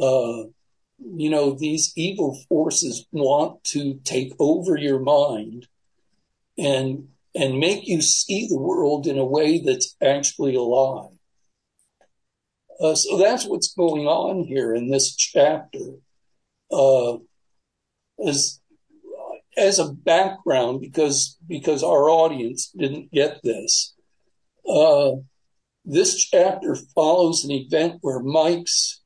Uh, 0.00 0.44
you 1.02 1.30
know, 1.30 1.52
these 1.52 1.92
evil 1.96 2.38
forces 2.48 3.06
want 3.12 3.62
to 3.64 4.00
take 4.04 4.32
over 4.38 4.76
your 4.76 5.00
mind 5.00 5.66
and, 6.58 7.08
and 7.34 7.58
make 7.58 7.86
you 7.86 8.02
see 8.02 8.46
the 8.48 8.58
world 8.58 9.06
in 9.06 9.18
a 9.18 9.24
way 9.24 9.60
that's 9.60 9.96
actually 10.02 10.54
alive. 10.54 11.10
Uh, 12.80 12.94
so 12.94 13.18
that's 13.18 13.46
what's 13.46 13.74
going 13.74 14.06
on 14.06 14.44
here 14.44 14.74
in 14.74 14.90
this 14.90 15.14
chapter. 15.14 15.96
Uh, 16.72 17.18
as 18.26 18.60
as 19.56 19.78
a 19.78 19.92
background, 19.92 20.80
because 20.80 21.36
because 21.46 21.82
our 21.82 22.08
audience 22.08 22.72
didn't 22.76 23.12
get 23.12 23.40
this, 23.42 23.94
uh, 24.68 25.12
this 25.84 26.22
chapter 26.24 26.76
follows 26.94 27.44
an 27.44 27.50
event 27.50 27.98
where 28.00 28.20
Mike's 28.20 28.99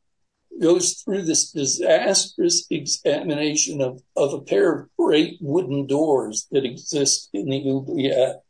goes 0.60 0.94
through 0.94 1.22
this 1.22 1.50
disastrous 1.50 2.66
examination 2.70 3.80
of, 3.80 4.02
of 4.16 4.32
a 4.32 4.40
pair 4.40 4.72
of 4.72 4.88
great 4.98 5.38
wooden 5.40 5.86
doors 5.86 6.46
that 6.50 6.64
exist 6.64 7.28
in 7.32 7.48
the 7.48 7.68
oubliette. 7.68 8.42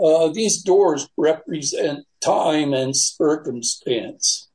Uh, 0.00 0.28
these 0.28 0.62
doors 0.62 1.08
represent 1.16 2.06
time 2.20 2.72
and 2.72 2.96
circumstance. 2.96 4.48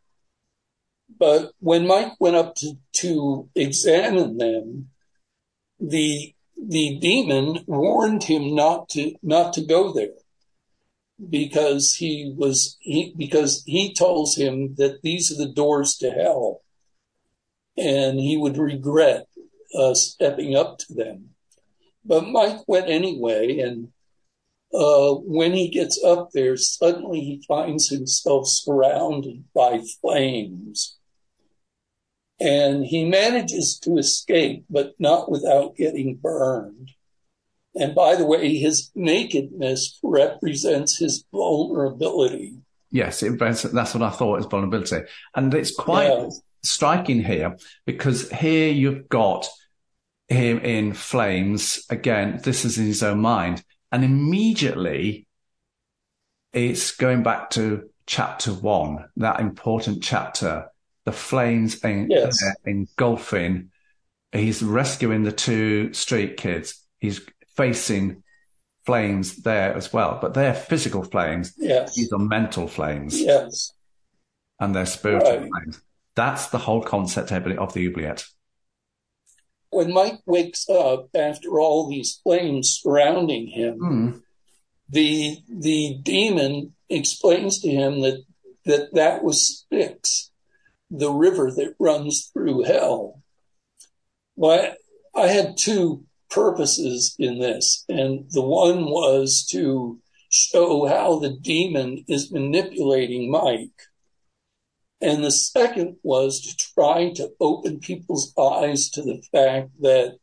But 1.17 1.51
when 1.59 1.87
Mike 1.87 2.13
went 2.19 2.35
up 2.35 2.55
to, 2.55 2.73
to 2.93 3.49
examine 3.55 4.37
them, 4.37 4.89
the 5.79 6.33
the 6.65 6.97
demon 6.99 7.59
warned 7.67 8.23
him 8.23 8.55
not 8.55 8.87
to 8.89 9.13
not 9.21 9.53
to 9.53 9.65
go 9.65 9.91
there 9.91 10.13
because 11.29 11.93
he 11.93 12.33
was 12.35 12.77
he 12.81 13.13
because 13.17 13.63
he 13.65 13.93
tells 13.93 14.35
him 14.35 14.75
that 14.75 15.01
these 15.03 15.31
are 15.31 15.37
the 15.37 15.51
doors 15.51 15.95
to 15.97 16.11
hell 16.11 16.61
and 17.77 18.19
he 18.19 18.37
would 18.37 18.57
regret 18.57 19.27
uh, 19.75 19.93
stepping 19.93 20.55
up 20.55 20.77
to 20.79 20.93
them. 20.93 21.29
But 22.03 22.27
mike 22.27 22.67
went 22.67 22.89
anyway 22.89 23.59
and 23.59 23.89
uh, 24.73 25.13
when 25.13 25.53
he 25.53 25.69
gets 25.69 26.03
up 26.03 26.29
there 26.33 26.57
suddenly 26.57 27.19
he 27.19 27.45
finds 27.47 27.89
himself 27.89 28.47
surrounded 28.47 29.43
by 29.53 29.81
flames. 30.01 30.97
And 32.39 32.85
he 32.85 33.05
manages 33.05 33.79
to 33.83 33.97
escape 33.97 34.65
but 34.69 34.93
not 34.99 35.31
without 35.31 35.75
getting 35.77 36.15
burned 36.15 36.91
and 37.75 37.95
by 37.95 38.15
the 38.15 38.25
way, 38.25 38.55
his 38.55 38.91
nakedness 38.95 39.99
represents 40.03 40.97
his 40.97 41.25
vulnerability. 41.31 42.55
Yes, 42.91 43.23
it, 43.23 43.39
that's 43.39 43.63
what 43.65 44.03
I 44.03 44.11
thought 44.11 44.39
is 44.39 44.45
vulnerability. 44.45 45.01
And 45.35 45.53
it's 45.53 45.75
quite 45.75 46.09
yeah. 46.09 46.29
striking 46.61 47.23
here 47.23 47.57
because 47.85 48.29
here 48.29 48.71
you've 48.71 49.09
got 49.09 49.47
him 50.27 50.59
in 50.59 50.93
flames. 50.93 51.83
Again, 51.89 52.39
this 52.43 52.65
is 52.65 52.77
in 52.77 52.85
his 52.85 53.01
own 53.01 53.19
mind. 53.19 53.63
And 53.91 54.03
immediately 54.03 55.27
it's 56.51 56.95
going 56.95 57.23
back 57.23 57.49
to 57.51 57.89
chapter 58.05 58.51
one, 58.53 59.05
that 59.17 59.39
important 59.39 60.03
chapter, 60.03 60.67
the 61.05 61.11
flames 61.11 61.83
en- 61.83 62.11
yes. 62.11 62.37
engulfing. 62.63 63.71
He's 64.31 64.61
rescuing 64.61 65.23
the 65.23 65.31
two 65.31 65.93
street 65.93 66.37
kids. 66.37 66.79
He's 66.99 67.21
facing 67.55 68.23
flames 68.85 69.37
there 69.43 69.73
as 69.73 69.93
well, 69.93 70.19
but 70.21 70.33
they're 70.33 70.53
physical 70.53 71.03
flames. 71.03 71.53
Yes. 71.57 71.95
These 71.95 72.11
are 72.11 72.19
mental 72.19 72.67
flames. 72.67 73.19
Yes. 73.19 73.71
And 74.59 74.75
they're 74.75 74.85
spiritual 74.85 75.37
right. 75.37 75.49
flames. 75.49 75.81
That's 76.15 76.47
the 76.47 76.59
whole 76.59 76.83
concept 76.83 77.31
of 77.31 77.43
the 77.43 77.59
oubliette. 77.59 78.25
When 79.71 79.91
Mike 79.91 80.19
wakes 80.25 80.69
up 80.69 81.09
after 81.15 81.59
all 81.59 81.89
these 81.89 82.19
flames 82.23 82.79
surrounding 82.81 83.47
him, 83.47 83.79
mm. 83.79 84.21
the 84.89 85.39
the 85.49 85.97
demon 86.03 86.73
explains 86.89 87.59
to 87.61 87.69
him 87.69 88.01
that 88.01 88.23
that 88.65 88.93
that 88.93 89.23
was 89.23 89.65
Styx, 89.65 90.29
the 90.91 91.11
river 91.11 91.51
that 91.51 91.75
runs 91.79 92.29
through 92.31 92.63
hell. 92.63 93.23
Well, 94.35 94.75
I 95.15 95.27
had 95.27 95.57
two 95.57 96.05
purposes 96.33 97.15
in 97.19 97.39
this. 97.39 97.85
And 97.87 98.25
the 98.31 98.41
one 98.41 98.85
was 98.85 99.45
to 99.51 99.99
show 100.29 100.87
how 100.87 101.19
the 101.19 101.29
demon 101.29 102.03
is 102.07 102.31
manipulating 102.31 103.29
Mike. 103.29 103.69
And 104.99 105.23
the 105.23 105.31
second 105.31 105.97
was 106.01 106.41
to 106.41 106.71
try 106.73 107.11
to 107.15 107.31
open 107.39 107.79
people's 107.79 108.33
eyes 108.37 108.89
to 108.91 109.01
the 109.01 109.21
fact 109.31 109.69
that 109.81 110.17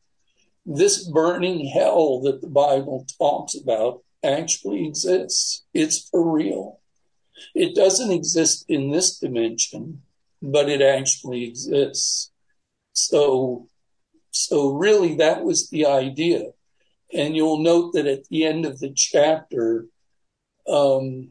this 0.67 1.07
burning 1.09 1.67
hell 1.67 2.21
that 2.23 2.41
the 2.41 2.49
Bible 2.49 3.07
talks 3.19 3.55
about 3.55 4.03
actually 4.25 4.87
exists. 4.87 5.65
It's 5.73 6.09
for 6.09 6.29
real. 6.29 6.81
It 7.55 7.75
doesn't 7.75 8.11
exist 8.11 8.65
in 8.69 8.91
this 8.91 9.19
dimension, 9.19 10.03
but 10.43 10.69
it 10.69 10.83
actually 10.83 11.45
exists. 11.45 12.31
So 12.93 13.70
so 14.31 14.73
really 14.73 15.17
that 15.17 15.45
was 15.45 15.69
the 15.71 15.87
idea. 15.87 16.51
And 17.13 17.35
you'll 17.37 17.59
note 17.59 17.93
that 17.95 18.07
at 18.07 18.25
the 18.29 18.45
end 18.45 18.65
of 18.65 18.79
the 18.79 18.93
chapter, 18.95 19.87
um, 20.69 21.31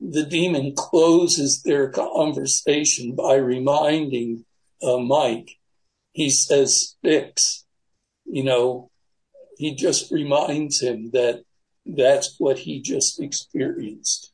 the 0.00 0.24
demon 0.24 0.74
closes 0.76 1.62
their 1.62 1.88
conversation 1.90 3.14
by 3.14 3.34
reminding 3.34 4.44
uh, 4.82 4.98
Mike, 4.98 5.58
he 6.12 6.28
says 6.28 6.96
Styx, 6.98 7.64
you 8.24 8.42
know, 8.42 8.90
he 9.56 9.74
just 9.76 10.10
reminds 10.10 10.80
him 10.80 11.10
that 11.12 11.44
that's 11.86 12.34
what 12.38 12.58
he 12.58 12.80
just 12.80 13.20
experienced. 13.20 14.32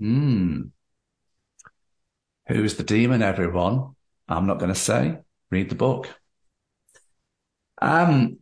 Hmm. 0.00 0.62
Who's 2.48 2.74
the 2.74 2.82
demon, 2.82 3.22
everyone? 3.22 3.94
I'm 4.28 4.46
not 4.46 4.58
going 4.58 4.72
to 4.72 4.78
say 4.78 5.18
read 5.50 5.68
the 5.68 5.74
book. 5.74 6.08
Um, 7.80 8.38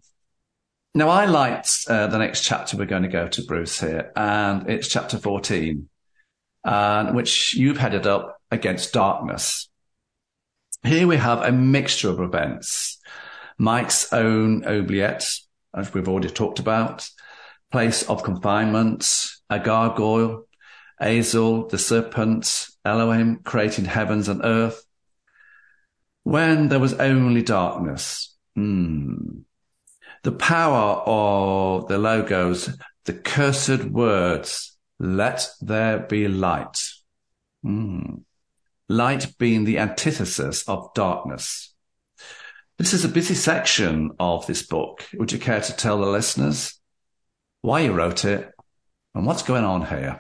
now, 0.95 1.09
I 1.09 1.25
liked 1.25 1.87
uh, 1.89 2.07
the 2.09 2.19
next 2.19 2.43
chapter 2.43 2.77
we're 2.77 2.85
going 2.85 3.03
to 3.03 3.09
go 3.09 3.27
to, 3.27 3.45
Bruce, 3.45 3.81
here, 3.81 4.13
and 4.15 4.69
it's 4.69 4.89
chapter 4.89 5.19
14, 5.19 5.89
uh, 6.65 7.13
which 7.13 7.55
you've 7.55 7.79
headed 7.79 8.07
up 8.07 8.39
against 8.51 8.93
darkness. 8.93 9.71
Here 10.85 11.07
we 11.07 11.17
have 11.17 11.43
a 11.43 11.53
mixture 11.53 12.11
of 12.11 12.21
events. 12.21 12.99
Mike's 13.57 14.13
own 14.13 14.65
oubliette, 14.67 15.25
as 15.75 15.95
we've 15.95 16.09
already 16.09 16.29
talked 16.29 16.59
about, 16.59 17.09
place 17.71 18.03
of 18.03 18.23
confinement, 18.23 19.31
a 19.49 19.59
gargoyle, 19.59 20.47
Azazel, 21.01 21.69
the 21.69 21.79
serpent, 21.79 22.69
Elohim 22.85 23.41
creating 23.45 23.87
heavens 23.87 24.29
and 24.29 24.43
earth, 24.45 24.85
when 26.23 26.69
there 26.69 26.81
was 26.81 26.95
only 26.95 27.43
darkness. 27.43 28.35
Hmm. 28.55 29.41
The 30.23 30.33
power 30.33 31.03
of 31.05 31.89
the 31.89 31.99
logos, 31.99 32.77
the 33.05 33.13
cursed 33.13 33.85
words, 33.85 34.77
let 34.99 35.49
there 35.61 35.99
be 35.99 36.29
light. 36.29 36.81
Hmm. 37.63 38.19
Light 38.89 39.35
being 39.39 39.65
the 39.65 39.79
antithesis 39.79 40.69
of 40.69 40.93
darkness. 40.95 41.75
This 42.79 42.93
is 42.93 43.05
a 43.05 43.09
busy 43.09 43.35
section 43.35 44.13
of 44.19 44.47
this 44.47 44.63
book. 44.63 45.05
Would 45.15 45.33
you 45.33 45.39
care 45.39 45.61
to 45.61 45.77
tell 45.77 45.99
the 45.99 46.07
listeners 46.07 46.81
why 47.61 47.81
you 47.81 47.93
wrote 47.93 48.25
it 48.25 48.51
and 49.15 49.27
what's 49.27 49.43
going 49.43 49.65
on 49.65 49.87
here? 49.87 50.19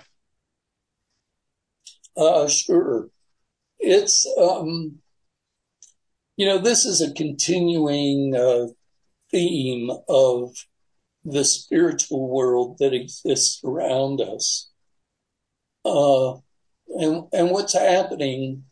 Uh, 2.17 2.47
sure. 2.49 3.09
It's, 3.79 4.27
um, 4.39 5.02
you 6.37 6.47
know, 6.47 6.59
this 6.59 6.85
is 6.85 7.01
a 7.01 7.13
continuing 7.13 8.35
uh, 8.35 8.67
theme 9.31 9.91
of 10.09 10.55
the 11.25 11.45
spiritual 11.45 12.29
world 12.29 12.79
that 12.79 12.95
exists 12.95 13.61
around 13.65 14.21
us. 14.21 14.71
Uh, 15.85 16.35
and, 16.89 17.25
and 17.33 17.51
what's 17.51 17.75
happening 17.75 18.65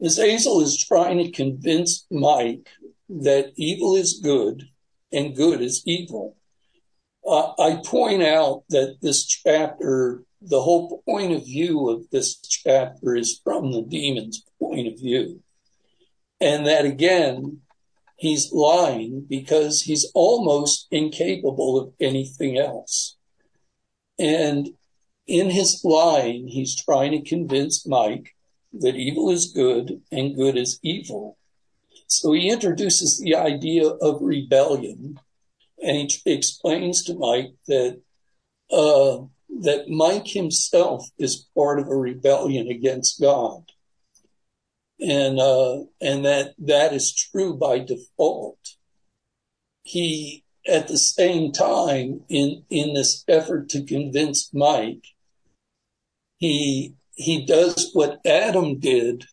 is 0.00 0.18
Azazel 0.18 0.60
is 0.60 0.84
trying 0.84 1.18
to 1.18 1.30
convince 1.30 2.06
Mike 2.10 2.68
that 3.08 3.52
evil 3.56 3.96
is 3.96 4.20
good 4.22 4.64
and 5.12 5.36
good 5.36 5.60
is 5.60 5.82
evil. 5.86 6.36
Uh, 7.26 7.52
I 7.58 7.80
point 7.84 8.22
out 8.22 8.64
that 8.70 8.98
this 9.00 9.26
chapter, 9.26 10.22
the 10.40 10.60
whole 10.60 11.02
point 11.08 11.32
of 11.32 11.44
view 11.44 11.88
of 11.88 12.08
this 12.10 12.38
chapter 12.40 13.16
is 13.16 13.40
from 13.42 13.72
the 13.72 13.82
demon's 13.82 14.44
point 14.60 14.86
of 14.88 14.98
view. 14.98 15.42
And 16.40 16.66
that 16.66 16.84
again, 16.84 17.60
he's 18.16 18.52
lying 18.52 19.26
because 19.28 19.82
he's 19.82 20.10
almost 20.14 20.86
incapable 20.90 21.78
of 21.78 21.92
anything 22.00 22.58
else. 22.58 23.16
And 24.18 24.70
in 25.26 25.50
his 25.50 25.80
lying, 25.84 26.48
he's 26.48 26.76
trying 26.76 27.12
to 27.12 27.28
convince 27.28 27.86
Mike 27.86 28.34
that 28.72 28.96
evil 28.96 29.30
is 29.30 29.52
good 29.52 30.02
and 30.12 30.36
good 30.36 30.56
is 30.56 30.78
evil. 30.82 31.36
So 32.06 32.32
he 32.32 32.50
introduces 32.50 33.18
the 33.18 33.34
idea 33.34 33.86
of 33.88 34.22
rebellion 34.22 35.18
and 35.82 36.10
he 36.10 36.32
explains 36.32 37.04
to 37.04 37.14
Mike 37.14 37.52
that, 37.66 38.00
uh, 38.70 39.18
that 39.62 39.88
Mike 39.88 40.28
himself 40.28 41.08
is 41.18 41.46
part 41.54 41.78
of 41.78 41.88
a 41.88 41.96
rebellion 41.96 42.68
against 42.68 43.20
God 43.20 43.64
and 45.00 45.38
uh, 45.38 45.80
and 46.00 46.24
that 46.24 46.54
that 46.58 46.92
is 46.92 47.14
true 47.14 47.54
by 47.54 47.78
default. 47.78 48.58
He, 49.82 50.44
at 50.66 50.88
the 50.88 50.98
same 50.98 51.52
time, 51.52 52.22
in 52.28 52.64
in 52.70 52.94
this 52.94 53.24
effort 53.28 53.68
to 53.70 53.84
convince 53.84 54.52
Mike, 54.52 55.04
he 56.38 56.94
he 57.14 57.44
does 57.46 57.90
what 57.92 58.20
Adam 58.26 58.78
did 58.78 59.24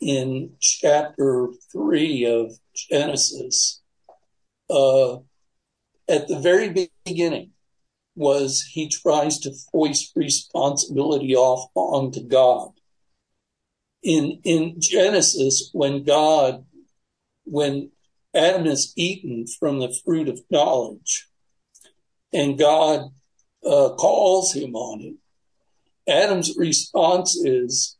in 0.00 0.54
chapter 0.60 1.48
three 1.72 2.24
of 2.24 2.58
Genesis. 2.74 3.80
Uh, 4.68 5.16
at 6.08 6.28
the 6.28 6.38
very 6.38 6.90
beginning, 7.04 7.50
was 8.14 8.62
he 8.72 8.88
tries 8.88 9.38
to 9.40 9.52
foist 9.72 10.12
responsibility 10.14 11.34
off 11.34 11.70
onto 11.74 12.22
God. 12.22 12.70
In 14.04 14.40
in 14.44 14.76
Genesis, 14.78 15.70
when 15.72 16.04
God, 16.04 16.66
when 17.44 17.90
Adam 18.34 18.66
is 18.66 18.92
eaten 18.96 19.46
from 19.46 19.80
the 19.80 19.94
fruit 20.04 20.28
of 20.28 20.44
knowledge, 20.50 21.26
and 22.32 22.58
God 22.58 23.10
uh, 23.64 23.94
calls 23.94 24.52
him 24.52 24.74
on 24.74 25.00
it, 25.00 25.14
Adam's 26.06 26.54
response 26.56 27.34
is, 27.36 27.96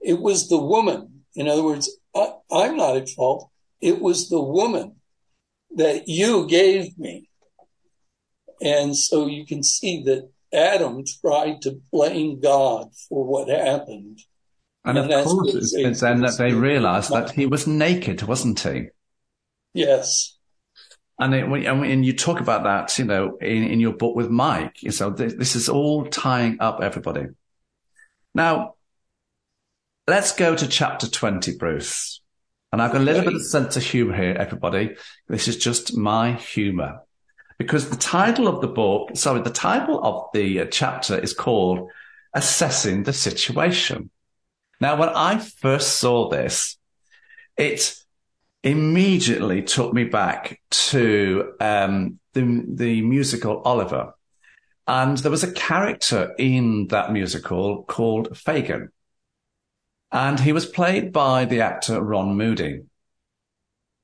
"It 0.00 0.20
was 0.20 0.48
the 0.48 0.60
woman." 0.60 1.24
In 1.36 1.48
other 1.48 1.62
words, 1.62 1.88
I, 2.14 2.32
I'm 2.50 2.76
not 2.76 2.96
at 2.96 3.08
fault. 3.08 3.50
It 3.80 4.00
was 4.00 4.28
the 4.28 4.42
woman 4.42 4.96
that 5.76 6.08
you 6.08 6.46
gave 6.46 6.98
me. 6.98 7.28
And 8.60 8.96
so 8.96 9.26
you 9.26 9.44
can 9.46 9.62
see 9.62 10.02
that 10.04 10.30
Adam 10.52 11.04
tried 11.20 11.62
to 11.62 11.80
blame 11.92 12.40
God 12.40 12.94
for 13.08 13.24
what 13.24 13.48
happened. 13.48 14.20
And, 14.84 14.98
and 14.98 15.12
of 15.12 15.24
course, 15.24 15.54
it's, 15.54 15.74
it's 15.74 16.00
then 16.00 16.20
that 16.20 16.36
they 16.36 16.52
realized 16.52 17.10
that 17.10 17.30
he 17.30 17.46
was 17.46 17.66
naked, 17.66 18.22
wasn't 18.22 18.60
he? 18.60 18.88
Yes. 19.72 20.36
And, 21.18 21.34
it, 21.34 21.44
and 21.44 22.04
you 22.04 22.12
talk 22.12 22.40
about 22.40 22.64
that, 22.64 22.98
you 22.98 23.04
know, 23.04 23.36
in, 23.40 23.64
in 23.64 23.80
your 23.80 23.92
book 23.92 24.14
with 24.14 24.28
Mike. 24.28 24.78
So 24.90 25.10
this, 25.10 25.34
this 25.34 25.56
is 25.56 25.68
all 25.68 26.06
tying 26.06 26.58
up 26.60 26.80
everybody. 26.82 27.26
Now, 28.34 28.74
let's 30.06 30.32
go 30.32 30.54
to 30.54 30.66
chapter 30.66 31.08
20, 31.08 31.56
Bruce. 31.56 32.20
And 32.72 32.82
I've 32.82 32.92
got 32.92 33.00
a 33.00 33.04
little 33.04 33.22
bit 33.22 33.34
of 33.34 33.46
sense 33.46 33.76
of 33.76 33.84
humor 33.84 34.16
here, 34.16 34.34
everybody. 34.36 34.96
This 35.28 35.46
is 35.46 35.56
just 35.56 35.96
my 35.96 36.32
humor 36.32 37.00
because 37.58 37.88
the 37.88 37.96
title 37.96 38.48
of 38.48 38.60
the 38.60 38.68
book, 38.68 39.10
sorry, 39.14 39.40
the 39.40 39.50
title 39.50 40.04
of 40.04 40.26
the 40.32 40.60
uh, 40.60 40.66
chapter 40.66 41.18
is 41.18 41.32
called 41.32 41.88
Assessing 42.34 43.04
the 43.04 43.12
Situation. 43.12 44.10
Now, 44.80 44.96
when 44.96 45.08
I 45.08 45.38
first 45.38 45.96
saw 45.96 46.28
this, 46.28 46.76
it 47.56 47.94
immediately 48.62 49.62
took 49.62 49.92
me 49.92 50.04
back 50.04 50.60
to 50.70 51.52
um, 51.60 52.18
the, 52.32 52.64
the 52.66 53.02
musical 53.02 53.60
Oliver. 53.62 54.14
And 54.86 55.16
there 55.18 55.30
was 55.30 55.44
a 55.44 55.52
character 55.52 56.34
in 56.38 56.88
that 56.88 57.12
musical 57.12 57.84
called 57.84 58.36
Fagin. 58.36 58.88
And 60.12 60.38
he 60.38 60.52
was 60.52 60.66
played 60.66 61.12
by 61.12 61.44
the 61.44 61.60
actor 61.60 62.02
Ron 62.02 62.36
Moody. 62.36 62.82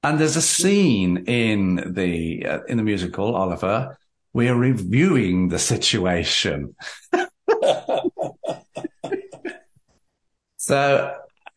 And 0.02 0.18
there's 0.18 0.36
a 0.36 0.42
scene 0.42 1.24
in 1.26 1.92
the 1.94 2.46
uh, 2.46 2.60
in 2.68 2.78
the 2.78 2.82
musical 2.82 3.34
Oliver. 3.34 3.98
We're 4.32 4.56
reviewing 4.56 5.48
the 5.48 5.58
situation. 5.58 6.74
so 10.70 11.16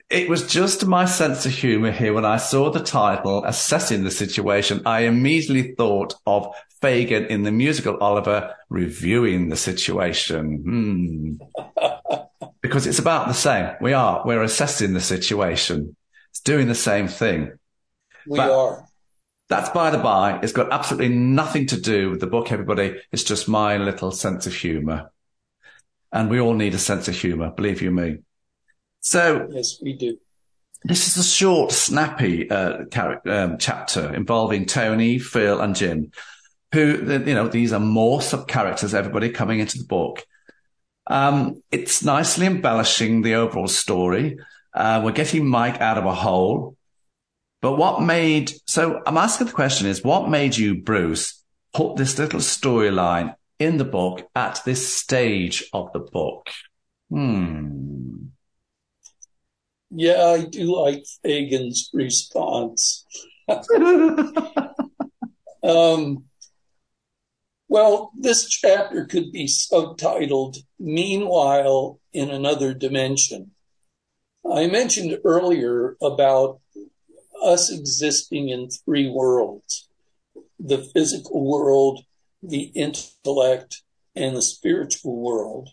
it 0.10 0.28
was 0.28 0.47
just 0.47 0.88
my 0.88 1.06
sense 1.06 1.45
of 1.45 1.52
humor 1.52 1.91
here 1.91 2.13
when 2.13 2.26
I 2.26 2.38
saw 2.38 2.71
the 2.71 2.84
title 2.84 3.43
assessing 3.45 4.04
the 4.04 4.10
situation. 4.10 4.82
I 4.88 5.02
immediately 5.02 5.76
thought 5.76 6.15
of 6.26 6.54
Fagin 6.82 7.28
in 7.28 7.43
the 7.43 7.52
musical 7.52 7.97
Oliver 7.97 8.56
reviewing 8.69 9.49
the 9.49 9.56
situation. 9.56 11.38
Hmm. 11.45 12.04
because 12.62 12.88
it's 12.88 12.97
about 12.97 13.28
the 13.28 13.36
same. 13.36 13.76
We 13.82 13.93
are. 13.93 14.23
We're 14.26 14.41
assessing 14.41 14.93
the 14.93 15.02
situation. 15.02 15.95
It's 16.32 16.41
doing 16.41 16.67
the 16.67 16.73
same 16.73 17.08
thing. 17.08 17.52
We 18.26 18.38
but 18.38 18.49
are. 18.49 18.86
That's 19.47 19.69
by 19.69 19.91
the 19.91 19.99
by. 19.99 20.39
It's 20.41 20.54
got 20.54 20.73
absolutely 20.73 21.15
nothing 21.15 21.67
to 21.67 21.80
do 21.80 22.10
with 22.10 22.19
the 22.19 22.28
book, 22.28 22.52
everybody. 22.52 22.99
It's 23.12 23.23
just 23.23 23.47
my 23.47 23.78
little 23.78 24.10
sense 24.10 24.47
of 24.47 24.56
humor. 24.56 25.12
And 26.12 26.32
we 26.32 26.39
all 26.39 26.56
need 26.56 26.73
a 26.73 26.80
sense 26.80 27.08
of 27.08 27.15
humor, 27.15 27.52
believe 27.52 27.82
you 27.84 27.91
me. 27.91 28.17
So. 29.04 29.48
Yes, 29.52 29.80
we 29.82 29.94
do. 29.94 30.18
This 30.86 31.08
is 31.08 31.18
a 31.18 31.28
short, 31.28 31.72
snappy 31.72 32.50
uh, 32.50 32.86
character, 32.86 33.32
um, 33.32 33.58
chapter 33.58 34.13
involving 34.13 34.66
Tony, 34.66 35.20
Phil, 35.20 35.62
and 35.62 35.76
Jim, 35.76 36.12
who, 36.74 36.98
you 37.26 37.36
know, 37.36 37.48
these 37.48 37.72
are 37.72 37.80
more 37.80 38.22
sub 38.22 38.48
characters, 38.48 38.94
everybody 38.94 39.30
coming 39.30 39.60
into 39.60 39.78
the 39.78 39.86
book. 39.86 40.26
Um, 41.08 41.62
it's 41.72 42.04
nicely 42.04 42.48
embellishing 42.48 43.22
the 43.22 43.36
overall 43.36 43.68
story. 43.68 44.39
Uh, 44.74 45.02
we're 45.04 45.12
getting 45.12 45.48
Mike 45.48 45.80
out 45.80 45.98
of 45.98 46.06
a 46.06 46.16
hole. 46.16 46.76
But 47.62 47.78
what 47.78 48.02
made, 48.02 48.52
so 48.68 49.02
I'm 49.06 49.18
asking 49.18 49.48
the 49.48 49.54
question 49.54 49.88
is 49.88 50.04
what 50.04 50.30
made 50.30 50.58
you, 50.58 50.82
Bruce, 50.82 51.42
put 51.74 51.96
this 51.96 52.20
little 52.20 52.42
storyline 52.42 53.36
in 53.58 53.78
the 53.78 53.86
book 53.86 54.28
at 54.36 54.62
this 54.66 54.94
stage 54.94 55.63
of 55.72 55.94
the 55.94 56.00
book? 56.00 56.50
Hmm. 57.10 58.03
Yeah, 59.95 60.25
I 60.25 60.45
do 60.45 60.75
like 60.75 61.06
Fagin's 61.21 61.91
response. 61.93 63.06
um, 65.63 66.23
well, 67.67 68.12
this 68.17 68.49
chapter 68.49 69.06
could 69.06 69.32
be 69.32 69.45
subtitled 69.45 70.58
Meanwhile 70.79 71.99
in 72.12 72.32
Another 72.32 72.73
Dimension. 72.73 73.51
I 74.51 74.65
mentioned 74.65 75.19
earlier 75.23 75.95
about 76.01 76.60
us 77.43 77.71
existing 77.71 78.49
in 78.49 78.69
three 78.69 79.10
worlds 79.10 79.88
the 80.60 80.79
physical 80.93 81.45
world, 81.45 82.03
the 82.41 82.71
intellect, 82.73 83.84
and 84.15 84.36
the 84.36 84.41
spiritual 84.41 85.21
world. 85.21 85.69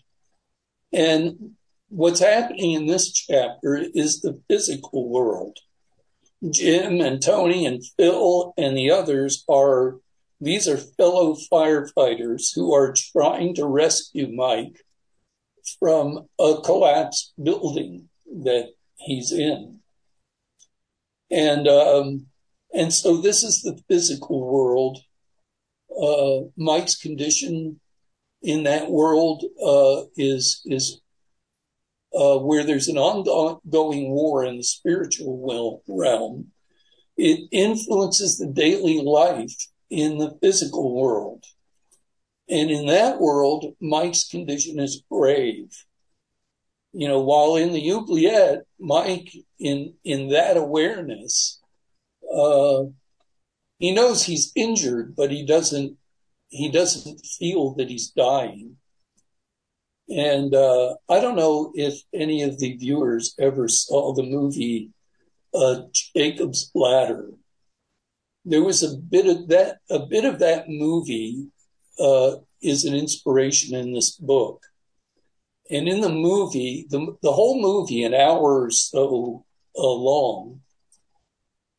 And 0.91 1.55
what's 1.91 2.21
happening 2.21 2.71
in 2.71 2.85
this 2.85 3.11
chapter 3.11 3.75
is 3.93 4.21
the 4.21 4.41
physical 4.47 5.09
world. 5.09 5.57
Jim 6.49 7.01
and 7.01 7.21
Tony 7.21 7.65
and 7.65 7.83
Phil 7.97 8.53
and 8.57 8.75
the 8.75 8.89
others 8.89 9.43
are, 9.49 9.97
these 10.39 10.67
are 10.67 10.77
fellow 10.77 11.35
firefighters 11.51 12.55
who 12.55 12.73
are 12.73 12.95
trying 12.95 13.53
to 13.55 13.65
rescue 13.65 14.33
Mike 14.33 14.83
from 15.79 16.27
a 16.39 16.55
collapsed 16.63 17.33
building 17.41 18.07
that 18.25 18.69
he's 18.95 19.31
in. 19.33 19.79
And, 21.29 21.67
um, 21.67 22.27
and 22.73 22.93
so 22.93 23.17
this 23.17 23.43
is 23.43 23.61
the 23.61 23.79
physical 23.89 24.49
world. 24.49 24.99
Uh, 26.01 26.47
Mike's 26.55 26.95
condition 26.95 27.81
in 28.41 28.63
that 28.63 28.89
world, 28.89 29.43
uh, 29.63 30.05
is, 30.15 30.61
is, 30.65 31.01
uh, 32.13 32.37
where 32.37 32.63
there's 32.63 32.87
an 32.87 32.97
ongoing 32.97 34.11
war 34.11 34.43
in 34.43 34.57
the 34.57 34.63
spiritual 34.63 35.83
realm. 35.87 36.51
It 37.17 37.47
influences 37.51 38.37
the 38.37 38.47
daily 38.47 39.01
life 39.01 39.55
in 39.89 40.17
the 40.17 40.37
physical 40.41 40.95
world. 40.95 41.45
And 42.49 42.69
in 42.69 42.87
that 42.87 43.19
world, 43.19 43.75
Mike's 43.79 44.27
condition 44.27 44.79
is 44.79 45.03
grave 45.09 45.69
you 46.93 47.07
know, 47.07 47.21
while 47.21 47.55
in 47.55 47.71
the 47.71 47.91
oubliette, 47.91 48.63
Mike, 48.79 49.31
in 49.59 49.93
in 50.03 50.29
that 50.29 50.57
awareness, 50.57 51.59
uh, 52.33 52.83
he 53.79 53.93
knows 53.93 54.23
he's 54.23 54.51
injured, 54.55 55.15
but 55.15 55.31
he 55.31 55.45
doesn't 55.45 55.97
he 56.49 56.69
doesn't 56.69 57.25
feel 57.25 57.75
that 57.75 57.89
he's 57.89 58.09
dying. 58.09 58.77
And 60.11 60.53
uh, 60.53 60.95
I 61.09 61.19
don't 61.19 61.35
know 61.35 61.71
if 61.75 62.01
any 62.13 62.43
of 62.43 62.59
the 62.59 62.75
viewers 62.75 63.33
ever 63.39 63.67
saw 63.67 64.13
the 64.13 64.23
movie 64.23 64.91
uh, 65.53 65.83
Jacob's 66.15 66.71
Ladder. 66.75 67.29
There 68.43 68.63
was 68.63 68.83
a 68.83 68.97
bit 68.97 69.27
of 69.27 69.47
that. 69.49 69.79
A 69.89 69.99
bit 69.99 70.25
of 70.25 70.39
that 70.39 70.67
movie 70.67 71.47
uh, 71.99 72.37
is 72.61 72.85
an 72.85 72.95
inspiration 72.95 73.75
in 73.75 73.93
this 73.93 74.11
book 74.11 74.65
and 75.71 75.87
in 75.87 76.01
the 76.01 76.09
movie, 76.09 76.85
the, 76.89 77.15
the 77.23 77.31
whole 77.31 77.61
movie, 77.61 78.03
an 78.03 78.13
hour 78.13 78.63
or 78.63 78.71
so 78.71 79.45
uh, 79.77 79.81
long, 79.81 80.59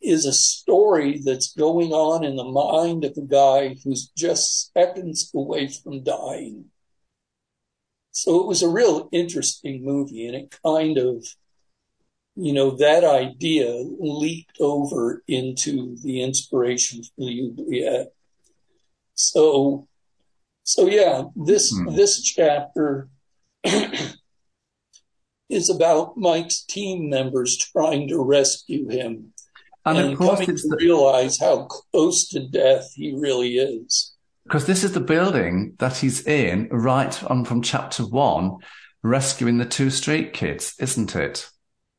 is 0.01 0.25
a 0.25 0.33
story 0.33 1.21
that's 1.23 1.55
going 1.55 1.93
on 1.93 2.25
in 2.25 2.37
the 2.37 2.45
mind 2.45 3.05
of 3.05 3.17
a 3.19 3.21
guy 3.21 3.77
who's 3.85 4.09
just 4.17 4.73
seconds 4.73 5.31
away 5.35 5.69
from 5.69 6.03
dying. 6.03 6.65
So 8.13 8.41
it 8.41 8.47
was 8.47 8.63
a 8.63 8.69
real 8.69 9.09
interesting 9.11 9.85
movie 9.85 10.27
and 10.27 10.37
it 10.37 10.55
kind 10.65 10.99
of, 10.99 11.27
you 12.37 12.53
know, 12.53 12.77
that 12.77 13.05
idea 13.05 13.83
leaked 13.99 14.59
over 14.61 15.23
into 15.27 15.97
the 16.03 16.23
inspiration 16.23 17.03
for 17.03 17.25
the 17.25 17.49
oubliette. 17.49 18.13
So, 19.15 19.89
so 20.63 20.87
yeah, 20.87 21.25
this, 21.35 21.75
mm. 21.75 21.97
this 21.97 22.23
chapter 22.23 23.09
is 25.49 25.71
about 25.71 26.17
Mike's 26.17 26.65
team 26.65 27.09
members 27.09 27.57
trying 27.57 28.09
to 28.09 28.23
rescue 28.23 28.89
him 28.89 29.33
And, 29.85 29.99
and, 29.99 30.13
of 30.13 30.19
course, 30.19 30.41
coming 30.41 30.51
it's 30.51 30.63
to 30.63 30.69
the, 30.69 30.77
realize 30.77 31.39
how 31.39 31.67
close 31.67 32.29
to 32.29 32.47
death 32.47 32.93
he 32.95 33.15
really 33.17 33.57
is. 33.57 34.12
Because 34.45 34.67
this 34.67 34.85
is 34.85 34.93
the 34.93 35.01
building 35.01 35.75
that 35.79 35.99
he's 35.99 36.27
in 36.27 36.69
right 36.71 37.23
on 37.25 37.45
from 37.45 37.63
chapter 37.63 38.05
one, 38.05 38.57
rescuing 39.03 39.59
the 39.59 39.65
two 39.65 39.91
street 39.91 40.33
kids, 40.33 40.75
isn't 40.79 41.15
it? 41.15 41.49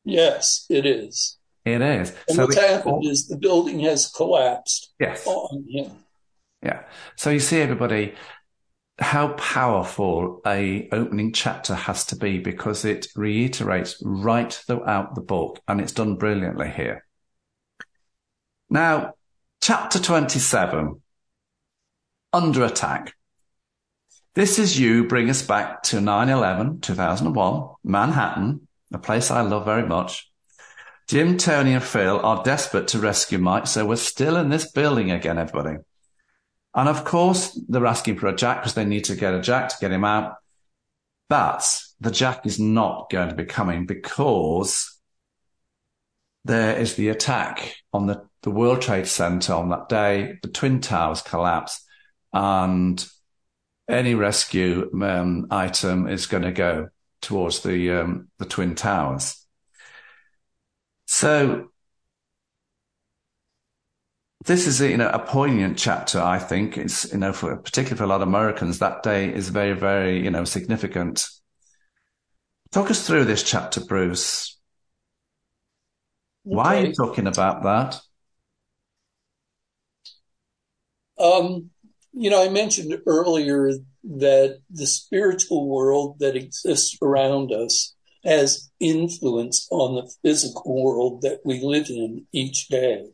Yes, 0.04 0.66
it 0.70 0.86
is. 0.86 1.38
It 1.66 1.82
is. 1.82 2.14
And 2.28 2.36
so 2.36 2.46
what's 2.46 2.58
it- 2.58 2.70
happened 2.70 3.06
is 3.06 3.28
the 3.28 3.38
building 3.38 3.80
has 3.82 4.10
collapsed 4.10 4.94
yes. 5.00 5.26
on 5.26 5.66
him. 5.70 5.92
Yeah. 6.62 6.84
So 7.18 7.30
you 7.30 7.40
see, 7.40 7.60
everybody, 7.62 8.16
how 9.00 9.30
powerful 9.34 10.42
a 10.46 10.88
opening 10.92 11.34
chapter 11.34 11.74
has 11.74 12.06
to 12.08 12.16
be 12.16 12.40
because 12.40 12.86
it 12.86 13.08
reiterates 13.16 14.02
right 14.02 14.52
throughout 14.52 15.16
the 15.16 15.22
book, 15.22 15.60
and 15.68 15.82
it's 15.82 15.94
done 15.94 16.16
brilliantly 16.16 16.70
here. 16.70 17.06
Now, 18.70 19.14
chapter 19.62 20.00
27, 20.00 21.02
under 22.34 22.66
attack. 22.66 23.14
This 24.36 24.58
is 24.58 24.80
you 24.80 25.08
bring 25.08 25.30
us 25.30 25.44
back 25.44 25.84
to 25.84 25.98
9-11, 25.98 26.82
2001, 26.82 27.70
Manhattan, 27.84 28.68
a 28.92 28.98
place 28.98 29.30
I 29.30 29.42
love 29.42 29.66
very 29.66 29.88
much. 29.88 30.32
Jim, 31.08 31.38
Tony 31.38 31.74
and 31.74 31.84
Phil 31.84 32.20
are 32.20 32.44
desperate 32.44 32.88
to 32.90 33.00
rescue 33.00 33.38
Mike, 33.38 33.68
so 33.68 33.86
we're 33.86 33.96
still 33.98 34.36
in 34.38 34.50
this 34.50 34.72
building 34.72 35.12
again, 35.12 35.38
everybody. 35.38 35.78
And 36.74 36.90
of 36.90 37.06
course, 37.06 37.60
they're 37.70 37.86
asking 37.86 38.18
for 38.18 38.28
a 38.28 38.36
jack 38.36 38.62
because 38.62 38.74
they 38.74 38.86
need 38.86 39.04
to 39.06 39.16
get 39.16 39.36
a 39.36 39.42
jack 39.42 39.70
to 39.70 39.76
get 39.80 39.92
him 39.92 40.04
out. 40.04 40.38
But 41.30 41.80
the 42.00 42.10
jack 42.10 42.48
is 42.48 42.60
not 42.60 43.12
going 43.12 43.30
to 43.30 43.36
be 43.36 43.46
coming 43.46 43.86
because 43.86 45.00
there 46.46 46.78
is 46.78 46.96
the 46.96 47.10
attack 47.10 47.76
on 47.94 48.08
the, 48.08 48.28
the 48.42 48.52
World 48.52 48.82
Trade 48.82 49.08
Center 49.08 49.54
on 49.54 49.70
that 49.70 49.90
day. 49.90 50.40
The 50.42 50.50
Twin 50.50 50.82
Towers 50.82 51.22
collapse 51.22 51.86
and 52.34 53.06
any 53.90 54.16
rescue 54.16 54.90
um, 55.02 55.48
item 55.52 56.08
is 56.08 56.26
going 56.26 56.44
to 56.44 56.52
go 56.52 56.90
towards 57.22 57.62
the, 57.62 57.92
um, 57.92 58.30
the 58.40 58.46
Twin 58.46 58.76
Towers. 58.76 59.46
So 61.06 61.70
this 64.46 64.68
is 64.68 64.82
a, 64.82 64.90
you 64.90 64.98
know 64.98 65.10
a 65.10 65.20
poignant 65.20 65.78
chapter. 65.78 66.20
I 66.20 66.40
think 66.40 66.78
it's 66.78 67.12
you 67.12 67.20
know 67.20 67.34
for 67.34 67.56
particularly 67.56 67.98
for 67.98 68.04
a 68.04 68.08
lot 68.08 68.22
of 68.22 68.28
Americans 68.28 68.80
that 68.80 69.04
day 69.04 69.34
is 69.34 69.50
very 69.50 69.74
very 69.74 70.22
you 70.24 70.32
know 70.32 70.44
significant. 70.44 71.28
Talk 72.72 72.90
us 72.92 73.06
through 73.06 73.26
this 73.26 73.44
chapter, 73.44 73.82
Bruce. 73.82 74.60
Why 76.44 76.78
are 76.78 76.86
you 76.88 76.94
talking 76.94 77.28
about 77.28 77.64
that? 77.64 78.02
Um, 81.18 81.70
you 82.14 82.30
know, 82.30 82.44
I 82.44 82.50
mentioned 82.50 82.96
earlier 83.08 83.72
that 84.04 84.60
the 84.70 84.86
spiritual 84.86 85.68
world 85.68 86.20
that 86.20 86.36
exists 86.36 86.98
around 87.02 87.52
us 87.52 87.96
has 88.24 88.70
influence 88.80 89.68
on 89.72 89.96
the 89.96 90.12
physical 90.22 90.84
world 90.84 91.22
that 91.24 91.40
we 91.44 91.60
live 91.62 91.90
in 91.90 92.26
each 92.32 92.68
day. 92.68 93.08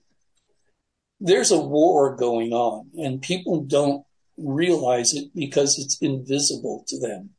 There's 1.20 1.52
a 1.52 1.60
war 1.60 2.16
going 2.16 2.52
on 2.52 2.90
and 2.96 3.22
people 3.22 3.64
don't 3.64 4.06
realize 4.38 5.14
it 5.14 5.32
because 5.34 5.80
it's 5.80 5.98
invisible 6.02 6.84
to 6.88 7.00
them. 7.00 7.32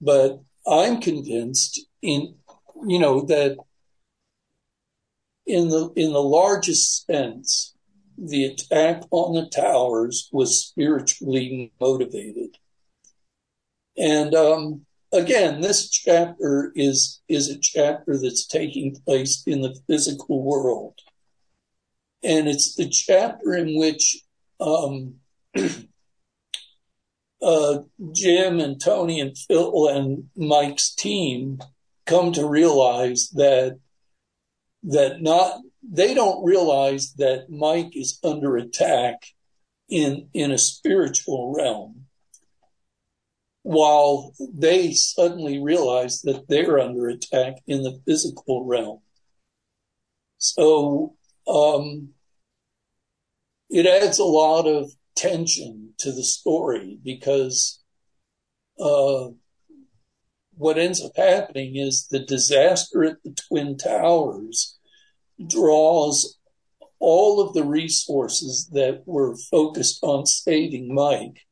But 0.00 0.40
I'm 0.66 1.00
convinced 1.00 1.80
in, 2.02 2.36
you 2.86 2.98
know, 2.98 3.22
that 3.22 3.58
in 5.46 5.68
the, 5.68 5.90
in 5.96 6.12
the 6.12 6.22
largest 6.22 7.06
sense, 7.06 7.74
the 8.20 8.44
attack 8.44 9.02
on 9.10 9.34
the 9.34 9.46
towers 9.48 10.28
was 10.32 10.66
spiritually 10.66 11.72
motivated. 11.80 12.58
And 13.96 14.34
um, 14.34 14.86
again, 15.12 15.60
this 15.60 15.90
chapter 15.90 16.72
is 16.74 17.20
is 17.28 17.48
a 17.48 17.58
chapter 17.58 18.18
that's 18.18 18.46
taking 18.46 18.96
place 19.06 19.42
in 19.46 19.62
the 19.62 19.76
physical 19.86 20.42
world, 20.42 20.94
and 22.22 22.48
it's 22.48 22.74
the 22.74 22.88
chapter 22.88 23.54
in 23.54 23.78
which 23.78 24.22
um, 24.60 25.14
uh, 27.42 27.78
Jim 28.12 28.60
and 28.60 28.80
Tony 28.80 29.20
and 29.20 29.36
Phil 29.36 29.88
and 29.88 30.28
Mike's 30.36 30.94
team 30.94 31.58
come 32.06 32.32
to 32.32 32.46
realize 32.46 33.30
that 33.30 33.78
that 34.82 35.20
not 35.20 35.60
they 35.82 36.14
don't 36.14 36.44
realize 36.44 37.14
that 37.14 37.48
Mike 37.48 37.96
is 37.96 38.18
under 38.22 38.56
attack 38.56 39.22
in 39.88 40.28
in 40.32 40.52
a 40.52 40.58
spiritual 40.58 41.54
realm 41.56 42.06
while 43.62 44.32
they 44.38 44.92
suddenly 44.92 45.62
realize 45.62 46.22
that 46.22 46.48
they're 46.48 46.78
under 46.78 47.08
attack 47.08 47.54
in 47.66 47.82
the 47.82 48.00
physical 48.06 48.64
realm. 48.64 49.00
So 50.38 51.16
um 51.48 52.10
it 53.68 53.86
adds 53.86 54.18
a 54.18 54.24
lot 54.24 54.66
of 54.66 54.90
tension 55.16 55.94
to 55.98 56.12
the 56.12 56.24
story 56.24 56.98
because 57.02 57.82
uh 58.78 59.28
what 60.56 60.78
ends 60.78 61.02
up 61.02 61.12
happening 61.16 61.76
is 61.76 62.06
the 62.10 62.18
disaster 62.18 63.04
at 63.04 63.22
the 63.24 63.34
twin 63.48 63.76
towers 63.76 64.78
draws 65.46 66.38
all 66.98 67.40
of 67.40 67.54
the 67.54 67.64
resources 67.64 68.68
that 68.72 69.02
were 69.06 69.34
focused 69.50 70.00
on 70.02 70.26
saving 70.26 70.94
Mike, 70.94 71.46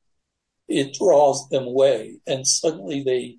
it 0.68 0.94
draws 0.94 1.48
them 1.48 1.64
away, 1.64 2.18
and 2.26 2.46
suddenly 2.46 3.02
they 3.02 3.38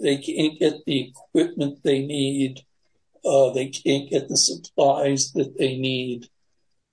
they 0.00 0.16
can't 0.16 0.58
get 0.58 0.84
the 0.86 1.10
equipment 1.10 1.80
they 1.82 2.04
need. 2.04 2.60
Uh, 3.24 3.50
they 3.50 3.68
can't 3.68 4.10
get 4.10 4.28
the 4.28 4.36
supplies 4.36 5.32
that 5.32 5.56
they 5.58 5.76
need. 5.76 6.28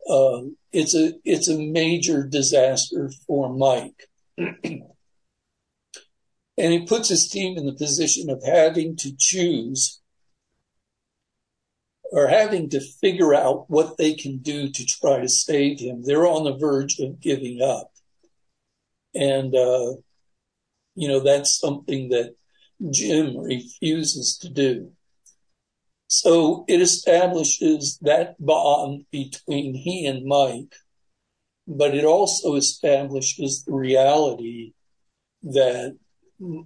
Uh, 0.07 0.41
it's 0.71 0.93
a 0.93 1.13
it's 1.23 1.47
a 1.47 1.57
major 1.57 2.23
disaster 2.23 3.09
for 3.25 3.49
Mike, 3.49 4.09
and 4.37 4.83
he 6.57 6.85
puts 6.85 7.07
his 7.07 7.29
team 7.29 7.57
in 7.57 7.65
the 7.65 7.73
position 7.73 8.29
of 8.29 8.43
having 8.43 8.97
to 8.97 9.15
choose 9.17 10.01
are 12.15 12.27
having 12.27 12.69
to 12.69 12.79
figure 12.79 13.33
out 13.33 13.69
what 13.69 13.97
they 13.97 14.13
can 14.13 14.37
do 14.37 14.69
to 14.69 14.85
try 14.85 15.19
to 15.19 15.29
save 15.29 15.79
him. 15.79 16.03
They're 16.03 16.27
on 16.27 16.43
the 16.43 16.57
verge 16.57 16.99
of 16.99 17.19
giving 17.19 17.61
up. 17.61 17.91
And, 19.13 19.55
uh, 19.55 19.93
you 20.95 21.07
know, 21.07 21.19
that's 21.19 21.59
something 21.59 22.09
that 22.09 22.35
Jim 22.91 23.37
refuses 23.37 24.37
to 24.41 24.49
do. 24.49 24.91
So 26.07 26.65
it 26.67 26.81
establishes 26.81 27.99
that 28.01 28.35
bond 28.43 29.05
between 29.11 29.75
he 29.75 30.07
and 30.07 30.25
Mike, 30.25 30.73
but 31.67 31.93
it 31.93 32.03
also 32.03 32.55
establishes 32.55 33.63
the 33.63 33.73
reality 33.73 34.73
that 35.43 35.95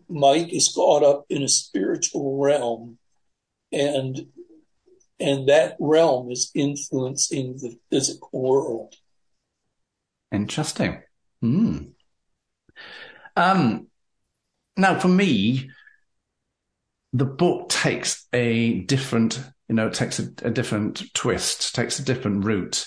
Mike 0.08 0.54
is 0.54 0.72
caught 0.74 1.04
up 1.04 1.26
in 1.30 1.44
a 1.44 1.50
spiritual 1.50 2.40
realm 2.42 2.98
and 3.72 4.28
and 5.24 5.48
that 5.48 5.78
realm 5.80 6.30
is 6.30 6.52
influencing 6.54 7.54
the 7.58 7.80
physical 7.90 8.30
world. 8.34 8.94
Interesting. 10.34 11.02
Hmm. 11.42 11.78
Um, 13.38 13.88
now, 14.76 15.00
for 15.00 15.08
me, 15.08 15.70
the 17.14 17.26
book 17.26 17.70
takes 17.70 18.28
a 18.34 18.82
different, 18.82 19.40
you 19.70 19.76
know, 19.76 19.90
takes 19.90 20.20
a, 20.20 20.24
a 20.44 20.52
different 20.52 21.14
twist, 21.14 21.74
takes 21.74 22.00
a 22.00 22.04
different 22.04 22.44
route. 22.44 22.86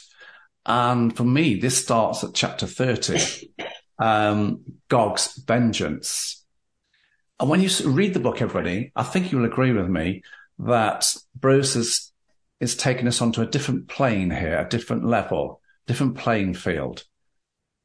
And 0.66 1.16
for 1.16 1.24
me, 1.24 1.54
this 1.58 1.82
starts 1.82 2.22
at 2.22 2.34
chapter 2.34 2.66
30, 2.66 3.50
um, 3.98 4.60
Gog's 4.88 5.36
Vengeance. 5.46 6.44
And 7.40 7.48
when 7.48 7.62
you 7.62 7.70
read 7.86 8.12
the 8.12 8.20
book, 8.20 8.42
everybody, 8.42 8.92
I 8.94 9.04
think 9.04 9.32
you'll 9.32 9.46
agree 9.46 9.72
with 9.72 9.88
me 9.88 10.22
that 10.58 11.14
Bruce 11.34 12.12
is, 12.60 12.74
taking 12.74 13.08
us 13.08 13.20
onto 13.20 13.42
a 13.42 13.46
different 13.46 13.88
plane 13.88 14.30
here, 14.30 14.58
a 14.58 14.68
different 14.68 15.04
level, 15.04 15.60
different 15.86 16.16
playing 16.16 16.54
field, 16.54 17.04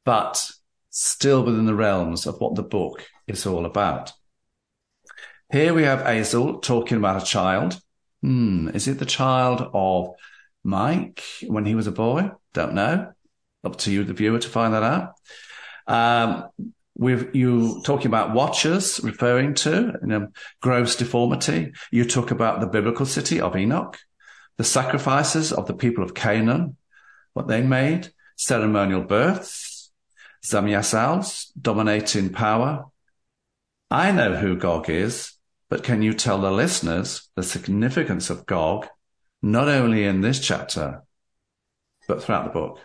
but 0.04 0.50
still 0.90 1.42
within 1.44 1.66
the 1.66 1.74
realms 1.74 2.26
of 2.26 2.40
what 2.40 2.54
the 2.54 2.62
book 2.62 3.06
is 3.26 3.46
all 3.46 3.64
about. 3.64 4.12
Here 5.50 5.74
we 5.74 5.82
have 5.82 6.06
Azel 6.06 6.60
talking 6.60 6.98
about 6.98 7.22
a 7.22 7.26
child. 7.26 7.80
Hmm, 8.22 8.68
is 8.74 8.88
it 8.88 8.98
the 8.98 9.06
child 9.06 9.68
of 9.74 10.14
Mike 10.64 11.22
when 11.46 11.66
he 11.66 11.74
was 11.74 11.86
a 11.86 11.92
boy? 11.92 12.30
Don't 12.52 12.74
know. 12.74 13.12
Up 13.64 13.76
to 13.78 13.92
you, 13.92 14.04
the 14.04 14.14
viewer, 14.14 14.38
to 14.38 14.48
find 14.48 14.74
that 14.74 14.82
out. 14.82 15.12
Um, 15.86 16.48
With 16.94 17.34
you 17.34 17.80
talking 17.84 18.06
about 18.06 18.34
watchers, 18.34 19.00
referring 19.02 19.54
to 19.54 19.94
you 20.00 20.06
know, 20.06 20.28
gross 20.60 20.94
deformity. 20.94 21.72
You 21.90 22.04
talk 22.04 22.30
about 22.30 22.60
the 22.60 22.66
biblical 22.66 23.06
city 23.06 23.40
of 23.40 23.56
Enoch, 23.56 23.98
the 24.56 24.64
sacrifices 24.64 25.52
of 25.52 25.66
the 25.66 25.74
people 25.74 26.04
of 26.04 26.14
Canaan, 26.14 26.76
what 27.32 27.48
they 27.48 27.62
made, 27.62 28.12
ceremonial 28.36 29.02
births, 29.02 29.90
Zamyasal's 30.44 31.52
dominating 31.60 32.30
power. 32.30 32.86
I 33.90 34.10
know 34.10 34.36
who 34.36 34.56
Gog 34.56 34.90
is, 34.90 35.32
but 35.68 35.84
can 35.84 36.02
you 36.02 36.12
tell 36.12 36.40
the 36.40 36.50
listeners 36.50 37.28
the 37.36 37.42
significance 37.42 38.30
of 38.30 38.46
Gog, 38.46 38.88
not 39.40 39.68
only 39.68 40.04
in 40.04 40.20
this 40.20 40.40
chapter, 40.40 41.02
but 42.08 42.22
throughout 42.22 42.44
the 42.44 42.50
book? 42.50 42.78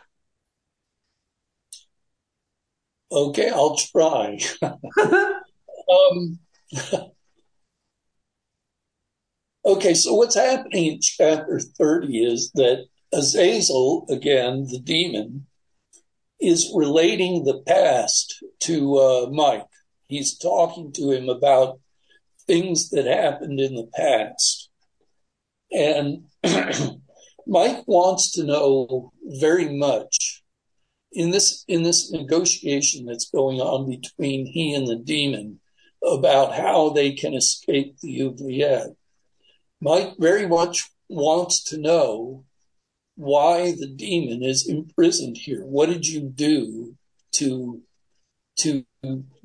Okay, 3.12 3.50
I'll 3.50 3.78
try. 3.78 4.38
um, 5.90 6.40
okay, 9.68 9.94
so 9.94 10.14
what's 10.14 10.36
happening 10.36 10.94
in 10.94 11.02
chapter 11.02 11.60
30 11.60 12.26
is 12.26 12.52
that 12.56 12.86
Azazel, 13.14 14.06
again, 14.10 14.66
the 14.70 14.80
demon, 14.80 15.46
is 16.40 16.72
relating 16.74 17.44
the 17.44 17.62
past 17.68 18.44
to 18.62 18.96
uh, 18.98 19.30
Mike. 19.32 19.66
He's 20.08 20.38
talking 20.38 20.94
to 20.94 21.12
him 21.12 21.28
about 21.28 21.80
things 22.46 22.90
that 22.92 23.06
happened 23.06 23.60
in 23.60 23.76
the 23.76 23.90
past. 23.94 24.70
And 25.72 26.26
Mike 27.48 27.84
wants 27.88 28.32
to 28.34 28.44
know 28.44 29.12
very 29.24 29.78
much 29.78 30.44
in 31.12 31.32
this 31.32 31.64
in 31.68 31.84
this 31.84 32.12
negotiation 32.12 33.06
that's 33.06 33.30
going 33.32 33.60
on 33.60 33.90
between 33.90 34.46
he 34.46 34.74
and 34.74 34.88
the 34.88 34.98
demon 34.98 35.60
about 36.06 36.54
how 36.54 36.90
they 36.90 37.14
can 37.14 37.34
escape 37.34 37.98
the 38.00 38.22
oubliette. 38.22 38.97
Mike 39.80 40.16
very 40.18 40.48
much 40.48 40.90
wants 41.10 41.64
to 41.64 41.78
know 41.78 42.44
why 43.16 43.72
the 43.72 43.88
demon 43.88 44.44
is 44.44 44.68
imprisoned 44.68 45.38
here. 45.38 45.64
What 45.64 45.90
did 45.90 46.08
you 46.08 46.22
do 46.22 46.96
to 47.34 47.82
to 48.58 48.86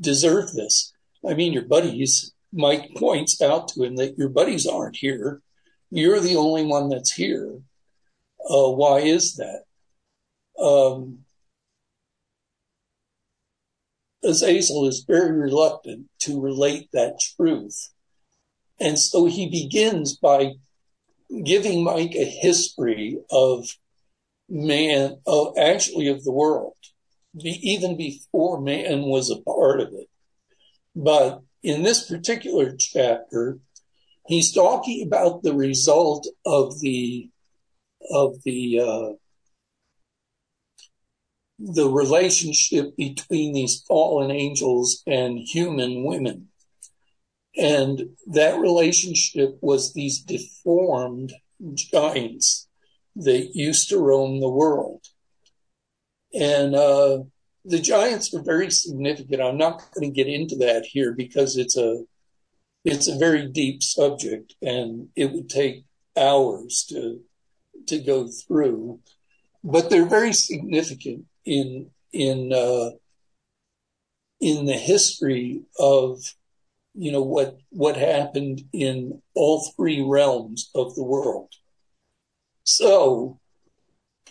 deserve 0.00 0.52
this? 0.52 0.92
I 1.26 1.34
mean, 1.34 1.52
your 1.52 1.64
buddies. 1.64 2.32
Mike 2.54 2.90
points 2.96 3.40
out 3.40 3.68
to 3.68 3.82
him 3.82 3.96
that 3.96 4.18
your 4.18 4.28
buddies 4.28 4.66
aren't 4.66 4.96
here. 4.96 5.40
You're 5.90 6.20
the 6.20 6.36
only 6.36 6.64
one 6.64 6.90
that's 6.90 7.12
here. 7.12 7.60
Uh, 8.48 8.70
why 8.70 9.00
is 9.00 9.36
that? 9.36 9.62
Um, 10.62 11.20
Azazel 14.22 14.86
is 14.86 15.04
very 15.06 15.32
reluctant 15.32 16.06
to 16.20 16.40
relate 16.40 16.90
that 16.92 17.20
truth. 17.36 17.88
And 18.82 18.98
so 18.98 19.26
he 19.26 19.48
begins 19.48 20.16
by 20.16 20.54
giving 21.44 21.84
Mike 21.84 22.14
a 22.16 22.24
history 22.24 23.18
of 23.30 23.68
man, 24.48 25.18
of 25.24 25.56
actually 25.56 26.08
of 26.08 26.24
the 26.24 26.32
world, 26.32 26.74
even 27.40 27.96
before 27.96 28.60
man 28.60 29.02
was 29.02 29.30
a 29.30 29.40
part 29.40 29.80
of 29.80 29.92
it. 29.92 30.08
But 30.96 31.42
in 31.62 31.84
this 31.84 32.08
particular 32.08 32.74
chapter, 32.76 33.60
he's 34.26 34.52
talking 34.52 35.06
about 35.06 35.44
the 35.44 35.54
result 35.54 36.26
of 36.44 36.80
the 36.80 37.30
of 38.10 38.42
the 38.44 38.80
uh, 38.80 39.12
the 41.60 41.88
relationship 41.88 42.96
between 42.96 43.52
these 43.52 43.84
fallen 43.86 44.32
angels 44.32 45.02
and 45.06 45.38
human 45.38 46.04
women. 46.04 46.48
And 47.56 48.16
that 48.28 48.58
relationship 48.58 49.58
was 49.60 49.92
these 49.92 50.20
deformed 50.20 51.34
giants 51.74 52.68
that 53.16 53.50
used 53.54 53.90
to 53.90 53.98
roam 53.98 54.40
the 54.40 54.48
world. 54.48 55.04
And 56.34 56.74
uh, 56.74 57.24
the 57.64 57.78
giants 57.78 58.34
are 58.34 58.42
very 58.42 58.70
significant. 58.70 59.42
I'm 59.42 59.58
not 59.58 59.82
going 59.94 60.10
to 60.10 60.14
get 60.14 60.28
into 60.28 60.56
that 60.56 60.86
here 60.86 61.12
because 61.12 61.56
it's 61.56 61.76
a 61.76 62.04
it's 62.84 63.06
a 63.06 63.16
very 63.16 63.46
deep 63.46 63.80
subject, 63.82 64.54
and 64.60 65.08
it 65.14 65.30
would 65.30 65.48
take 65.48 65.84
hours 66.16 66.84
to 66.88 67.20
to 67.86 67.98
go 67.98 68.28
through. 68.28 69.00
But 69.62 69.90
they're 69.90 70.08
very 70.08 70.32
significant 70.32 71.26
in 71.44 71.90
in 72.12 72.52
uh, 72.52 72.90
in 74.40 74.64
the 74.64 74.78
history 74.78 75.62
of 75.78 76.18
you 76.94 77.10
know 77.12 77.22
what 77.22 77.58
what 77.70 77.96
happened 77.96 78.62
in 78.72 79.22
all 79.34 79.72
three 79.76 80.02
realms 80.02 80.70
of 80.74 80.94
the 80.94 81.04
world. 81.04 81.52
So 82.64 83.38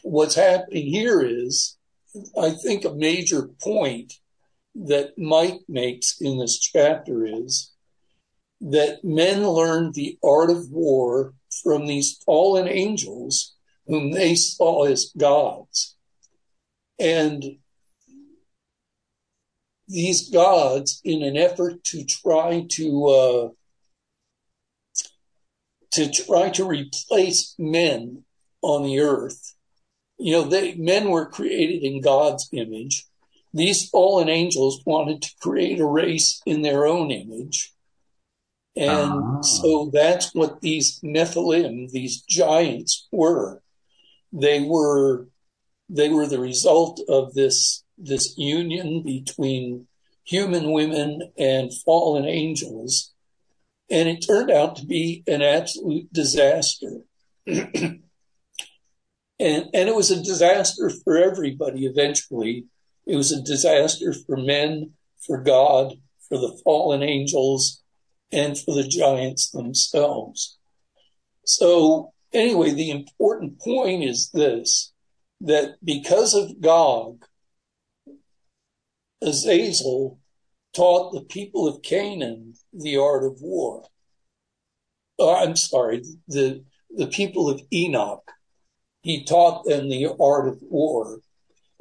what's 0.03 0.35
happening 0.35 0.87
here 0.87 1.21
is 1.21 1.77
I 2.37 2.51
think 2.51 2.85
a 2.85 2.93
major 2.93 3.49
point 3.61 4.13
that 4.75 5.17
Mike 5.17 5.59
makes 5.67 6.19
in 6.21 6.37
this 6.37 6.59
chapter 6.59 7.25
is 7.25 7.71
that 8.61 9.03
men 9.03 9.45
learned 9.45 9.93
the 9.93 10.17
art 10.23 10.49
of 10.49 10.69
war 10.69 11.33
from 11.63 11.87
these 11.87 12.17
fallen 12.25 12.67
angels 12.67 13.55
whom 13.87 14.11
they 14.11 14.35
saw 14.35 14.85
as 14.85 15.11
gods. 15.17 15.95
And 16.99 17.57
these 19.91 20.29
gods, 20.29 21.01
in 21.03 21.21
an 21.23 21.37
effort 21.37 21.83
to 21.85 22.03
try 22.05 22.65
to 22.69 23.05
uh, 23.07 23.49
to 25.91 26.09
try 26.09 26.49
to 26.49 26.65
replace 26.65 27.53
men 27.59 28.23
on 28.61 28.83
the 28.83 28.99
earth, 28.99 29.55
you 30.17 30.31
know, 30.31 30.43
they 30.43 30.75
men 30.75 31.09
were 31.09 31.25
created 31.25 31.83
in 31.83 32.01
God's 32.01 32.47
image. 32.53 33.05
These 33.53 33.89
fallen 33.89 34.29
angels 34.29 34.81
wanted 34.85 35.21
to 35.23 35.35
create 35.41 35.79
a 35.79 35.85
race 35.85 36.41
in 36.45 36.61
their 36.61 36.85
own 36.85 37.11
image. 37.11 37.73
And 38.75 39.11
ah. 39.11 39.41
so 39.41 39.89
that's 39.91 40.33
what 40.33 40.61
these 40.61 40.99
Nephilim, 41.01 41.89
these 41.89 42.21
giants 42.21 43.07
were. 43.11 43.61
They 44.31 44.61
were, 44.61 45.27
they 45.89 46.07
were 46.09 46.27
the 46.27 46.39
result 46.39 47.01
of 47.09 47.33
this, 47.33 47.83
this 48.03 48.37
union 48.37 49.03
between 49.03 49.87
human 50.23 50.71
women 50.71 51.31
and 51.37 51.71
fallen 51.85 52.25
angels. 52.25 53.13
And 53.89 54.07
it 54.07 54.25
turned 54.25 54.51
out 54.51 54.77
to 54.77 54.85
be 54.85 55.23
an 55.27 55.41
absolute 55.41 56.11
disaster. 56.13 57.01
And, 59.41 59.69
and 59.73 59.89
it 59.89 59.95
was 59.95 60.11
a 60.11 60.21
disaster 60.21 60.91
for 61.03 61.17
everybody 61.17 61.87
eventually. 61.87 62.65
It 63.07 63.15
was 63.15 63.31
a 63.31 63.41
disaster 63.41 64.13
for 64.13 64.37
men, 64.37 64.91
for 65.25 65.41
God, 65.41 65.95
for 66.29 66.37
the 66.37 66.61
fallen 66.63 67.01
angels, 67.01 67.81
and 68.31 68.55
for 68.55 68.75
the 68.75 68.87
giants 68.87 69.49
themselves. 69.49 70.59
So 71.43 72.13
anyway, 72.31 72.69
the 72.71 72.91
important 72.91 73.59
point 73.59 74.03
is 74.03 74.29
this, 74.29 74.93
that 75.41 75.77
because 75.83 76.35
of 76.35 76.61
Gog, 76.61 77.25
Azazel 79.21 80.19
taught 80.73 81.13
the 81.13 81.21
people 81.21 81.67
of 81.67 81.81
Canaan 81.81 82.53
the 82.73 82.97
art 82.97 83.23
of 83.23 83.41
war. 83.41 83.85
Uh, 85.19 85.43
I'm 85.43 85.55
sorry, 85.55 86.03
the, 86.27 86.63
the 86.89 87.07
people 87.07 87.49
of 87.49 87.61
Enoch 87.71 88.23
he 89.01 89.23
taught 89.23 89.65
them 89.65 89.89
the 89.89 90.15
art 90.19 90.47
of 90.47 90.59
war. 90.61 91.19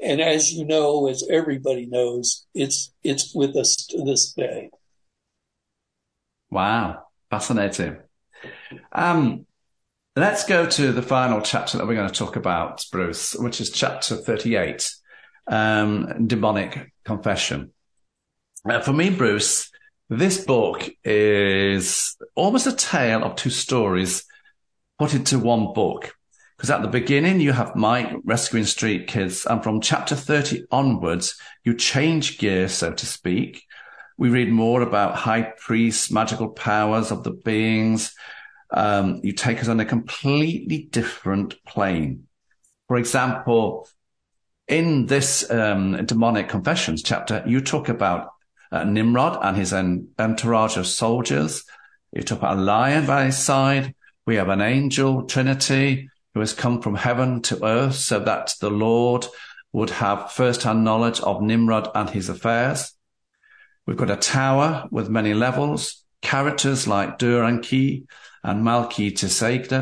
And 0.03 0.21
as 0.21 0.53
you 0.53 0.65
know, 0.65 1.09
as 1.09 1.27
everybody 1.31 1.87
knows, 1.87 2.47
it's, 2.55 2.93
it's 3.03 3.35
with 3.35 3.55
us 3.57 3.77
to 3.91 4.03
this 4.03 4.33
day. 4.33 4.71
Wow. 6.51 7.05
Fascinating. 7.29 7.99
Um, 8.93 9.47
let's 10.17 10.45
go 10.45 10.67
to 10.67 10.93
the 10.93 11.03
final 11.03 11.43
chapter 11.43 11.77
that 11.77 11.87
we're 11.87 11.95
going 11.95 12.09
to 12.09 12.15
talk 12.15 12.37
about, 12.37 12.85
Bruce, 12.91 13.35
which 13.35 13.61
is 13.61 13.71
chapter 13.71 14.17
38, 14.17 14.91
um, 15.51 16.27
demonic 16.27 16.93
confession. 17.05 17.73
Uh, 18.65 18.81
for 18.81 18.93
me, 18.93 19.11
Bruce, 19.11 19.71
this 20.09 20.45
book 20.45 20.89
is 21.05 22.17
almost 22.35 22.67
a 22.67 22.73
tale 22.73 23.23
of 23.23 23.37
two 23.37 23.51
stories 23.51 24.25
put 24.99 25.15
into 25.15 25.39
one 25.39 25.73
book. 25.75 26.15
Because 26.57 26.71
at 26.71 26.83
the 26.83 26.89
beginning, 26.89 27.41
you 27.41 27.53
have 27.53 27.75
Mike 27.75 28.13
rescuing 28.25 28.67
street 28.67 29.07
kids. 29.07 29.47
And 29.47 29.63
from 29.63 29.81
chapter 29.81 30.15
30 30.15 30.65
onwards, 30.71 31.41
you 31.65 31.75
change 31.75 32.39
gear, 32.39 32.69
so 32.69 32.93
to 32.93 33.07
speak. 33.07 33.65
We 34.19 34.29
read 34.29 34.53
more 34.53 34.83
about 34.83 35.17
high 35.17 35.55
priests, 35.59 36.11
magical 36.11 36.51
powers 36.51 37.11
of 37.11 37.25
the 37.25 37.31
beings. 37.31 38.15
Um, 38.71 39.21
you 39.23 39.33
take 39.33 39.61
us 39.61 39.69
on 39.69 39.81
a 39.81 39.87
completely 39.87 40.89
different 40.91 41.65
plane. 41.65 42.27
For 42.89 42.99
example, 42.99 43.89
in 44.71 45.07
this 45.07 45.51
um, 45.51 46.07
demonic 46.07 46.49
confessions 46.49 47.03
chapter, 47.03 47.43
you 47.45 47.61
talk 47.61 47.89
about 47.89 48.31
uh, 48.71 48.85
Nimrod 48.85 49.37
and 49.43 49.57
his 49.57 49.73
entourage 49.73 50.77
of 50.77 50.87
soldiers. 50.87 51.65
You 52.13 52.23
talk 52.23 52.39
about 52.39 52.57
a 52.57 52.61
lion 52.61 53.05
by 53.05 53.27
his 53.27 53.37
side. 53.37 53.95
We 54.27 54.37
have 54.37 54.49
an 54.49 54.61
angel, 54.61 55.25
Trinity, 55.25 56.09
who 56.35 56.41
has 56.41 56.53
come 56.53 56.81
from 56.81 56.95
heaven 56.95 57.43
to 57.43 57.65
earth 57.65 57.97
so 57.97 58.21
that 58.21 58.55
the 58.61 58.71
Lord 58.71 59.27
would 59.73 59.91
have 59.91 60.31
first-hand 60.31 60.85
knowledge 60.85 61.21
of 61.21 61.43
Nimrod 61.43 61.89
and 61.95 62.09
his 62.09 62.29
affairs. 62.29 62.93
We've 63.87 63.97
got 63.97 64.11
a 64.11 64.17
tower 64.17 64.87
with 64.93 65.09
many 65.09 65.35
levels, 65.35 66.05
characters 66.23 66.87
like 66.87 67.19
Dur-Enki 67.19 68.07
and 68.45 68.63
Melchizedek. 68.63 69.73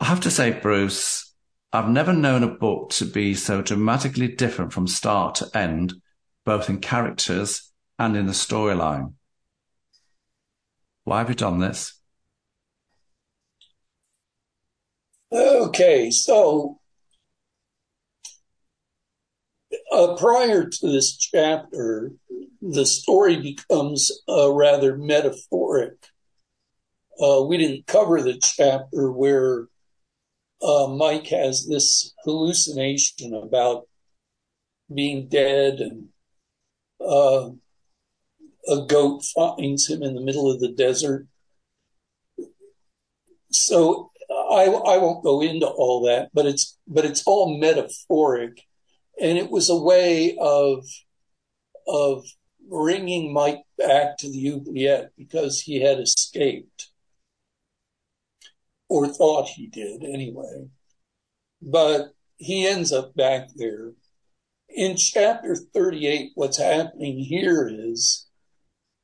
I 0.00 0.04
have 0.04 0.20
to 0.22 0.30
say, 0.30 0.50
Bruce, 0.50 1.25
I've 1.72 1.88
never 1.88 2.12
known 2.12 2.42
a 2.42 2.48
book 2.48 2.90
to 2.90 3.04
be 3.04 3.34
so 3.34 3.60
dramatically 3.60 4.28
different 4.28 4.72
from 4.72 4.86
start 4.86 5.36
to 5.36 5.50
end, 5.56 5.94
both 6.44 6.70
in 6.70 6.78
characters 6.78 7.72
and 7.98 8.16
in 8.16 8.26
the 8.26 8.32
storyline. 8.32 9.14
Why 11.04 11.18
have 11.18 11.28
you 11.28 11.34
done 11.34 11.58
this? 11.58 12.00
Okay, 15.32 16.10
so 16.10 16.78
uh, 19.92 20.14
prior 20.16 20.68
to 20.68 20.86
this 20.86 21.16
chapter, 21.16 22.12
the 22.62 22.86
story 22.86 23.40
becomes 23.40 24.12
uh, 24.28 24.52
rather 24.52 24.96
metaphoric. 24.96 26.06
Uh, 27.20 27.42
we 27.42 27.56
didn't 27.56 27.86
cover 27.86 28.22
the 28.22 28.38
chapter 28.38 29.10
where 29.10 29.68
uh, 30.62 30.86
Mike 30.88 31.26
has 31.28 31.66
this 31.66 32.14
hallucination 32.24 33.34
about 33.34 33.88
being 34.92 35.28
dead 35.28 35.80
and 35.80 36.08
uh, 37.00 37.50
a 38.68 38.86
goat 38.86 39.22
finds 39.24 39.88
him 39.88 40.02
in 40.02 40.14
the 40.14 40.20
middle 40.20 40.50
of 40.50 40.60
the 40.60 40.72
desert. 40.72 41.26
So 43.50 44.10
I, 44.30 44.64
I 44.64 44.98
won't 44.98 45.24
go 45.24 45.40
into 45.40 45.66
all 45.66 46.04
that, 46.06 46.30
but 46.34 46.46
it's 46.46 46.78
but 46.86 47.04
it's 47.04 47.22
all 47.26 47.58
metaphoric, 47.58 48.62
and 49.20 49.38
it 49.38 49.50
was 49.50 49.70
a 49.70 49.76
way 49.76 50.36
of 50.40 50.84
of 51.86 52.24
bringing 52.68 53.32
Mike 53.32 53.62
back 53.78 54.18
to 54.18 54.30
the 54.30 54.52
oubliette 54.52 55.10
because 55.16 55.60
he 55.60 55.80
had 55.80 56.00
escaped, 56.00 56.90
or 58.88 59.08
thought 59.08 59.48
he 59.48 59.66
did 59.66 60.02
anyway. 60.02 60.68
But 61.62 62.12
he 62.36 62.66
ends 62.66 62.92
up 62.92 63.14
back 63.14 63.48
there. 63.56 63.92
In 64.68 64.96
chapter 64.96 65.56
38, 65.56 66.32
what's 66.34 66.58
happening 66.58 67.18
here 67.18 67.70
is 67.72 68.26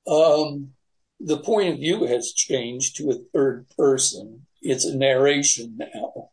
um, 0.06 0.70
the 1.18 1.38
point 1.38 1.72
of 1.72 1.78
view 1.78 2.04
has 2.04 2.32
changed 2.32 2.96
to 2.96 3.10
a 3.10 3.18
third 3.32 3.66
person 3.76 4.46
it's 4.62 4.84
a 4.84 4.96
narration 4.96 5.76
now. 5.76 6.30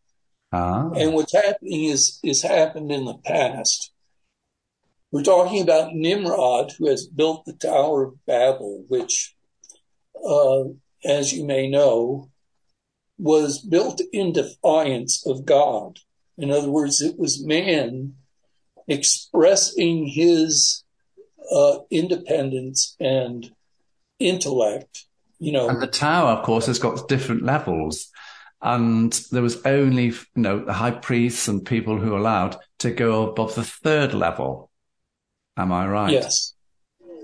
Ah. 0.53 0.89
And 0.91 1.13
what's 1.13 1.33
happening 1.33 1.85
is, 1.85 2.19
is 2.23 2.41
happened 2.41 2.91
in 2.91 3.05
the 3.05 3.17
past. 3.25 3.91
We're 5.11 5.23
talking 5.23 5.61
about 5.61 5.93
Nimrod, 5.93 6.73
who 6.77 6.87
has 6.87 7.07
built 7.07 7.45
the 7.45 7.53
Tower 7.53 8.03
of 8.03 8.25
Babel, 8.25 8.85
which, 8.87 9.35
uh, 10.23 10.65
as 11.03 11.33
you 11.33 11.45
may 11.45 11.67
know, 11.67 12.29
was 13.19 13.59
built 13.59 14.01
in 14.11 14.33
defiance 14.33 15.25
of 15.27 15.45
God. 15.45 15.99
In 16.37 16.51
other 16.51 16.69
words, 16.69 17.01
it 17.01 17.19
was 17.19 17.43
man 17.45 18.15
expressing 18.87 20.07
his 20.07 20.83
uh, 21.51 21.79
independence 21.91 22.95
and 22.99 23.51
intellect. 24.19 25.05
You 25.37 25.51
know, 25.51 25.69
and 25.69 25.81
the 25.81 25.87
tower, 25.87 26.31
of 26.31 26.45
course, 26.45 26.65
has 26.65 26.79
got 26.79 27.07
different 27.07 27.43
levels 27.43 28.09
and 28.61 29.13
there 29.31 29.41
was 29.41 29.65
only, 29.65 30.05
you 30.05 30.15
know, 30.35 30.65
the 30.65 30.73
high 30.73 30.91
priests 30.91 31.47
and 31.47 31.65
people 31.65 31.97
who 31.97 32.11
were 32.11 32.17
allowed 32.17 32.57
to 32.79 32.91
go 32.91 33.29
above 33.29 33.55
the 33.55 33.63
third 33.63 34.13
level. 34.13 34.69
Am 35.55 35.71
I 35.71 35.87
right? 35.87 36.11
Yes. 36.11 36.53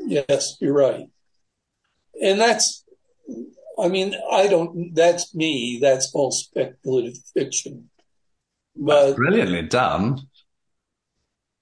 Yes, 0.05 0.57
you're 0.61 0.73
right. 0.73 1.09
And 2.21 2.39
that's, 2.39 2.85
I 3.77 3.87
mean, 3.89 4.15
I 4.31 4.47
don't, 4.47 4.93
that's 4.95 5.35
me. 5.35 5.79
That's 5.81 6.13
all 6.13 6.31
speculative 6.31 7.17
fiction. 7.33 7.89
But 8.75 9.07
that's 9.07 9.15
brilliantly 9.17 9.63
done. 9.63 10.21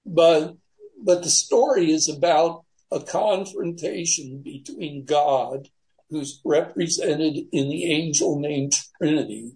But, 0.06 0.56
but 1.02 1.22
the 1.22 1.30
story 1.30 1.90
is 1.90 2.08
about 2.08 2.64
a 2.90 3.00
confrontation 3.00 4.42
between 4.42 5.04
God, 5.04 5.68
who's 6.10 6.40
represented 6.44 7.36
in 7.50 7.68
the 7.68 7.92
angel 7.92 8.38
named 8.38 8.74
Trinity, 8.98 9.52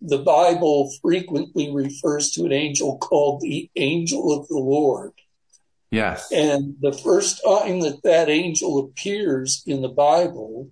the 0.00 0.18
Bible 0.18 0.92
frequently 1.00 1.72
refers 1.72 2.30
to 2.32 2.44
an 2.44 2.52
angel 2.52 2.98
called 2.98 3.40
the 3.40 3.70
angel 3.76 4.38
of 4.38 4.48
the 4.48 4.58
Lord. 4.58 5.12
Yes. 5.90 6.30
And 6.32 6.74
the 6.80 6.92
first 6.92 7.40
time 7.44 7.80
that 7.80 8.02
that 8.02 8.28
angel 8.28 8.78
appears 8.78 9.62
in 9.66 9.82
the 9.82 9.88
Bible, 9.88 10.70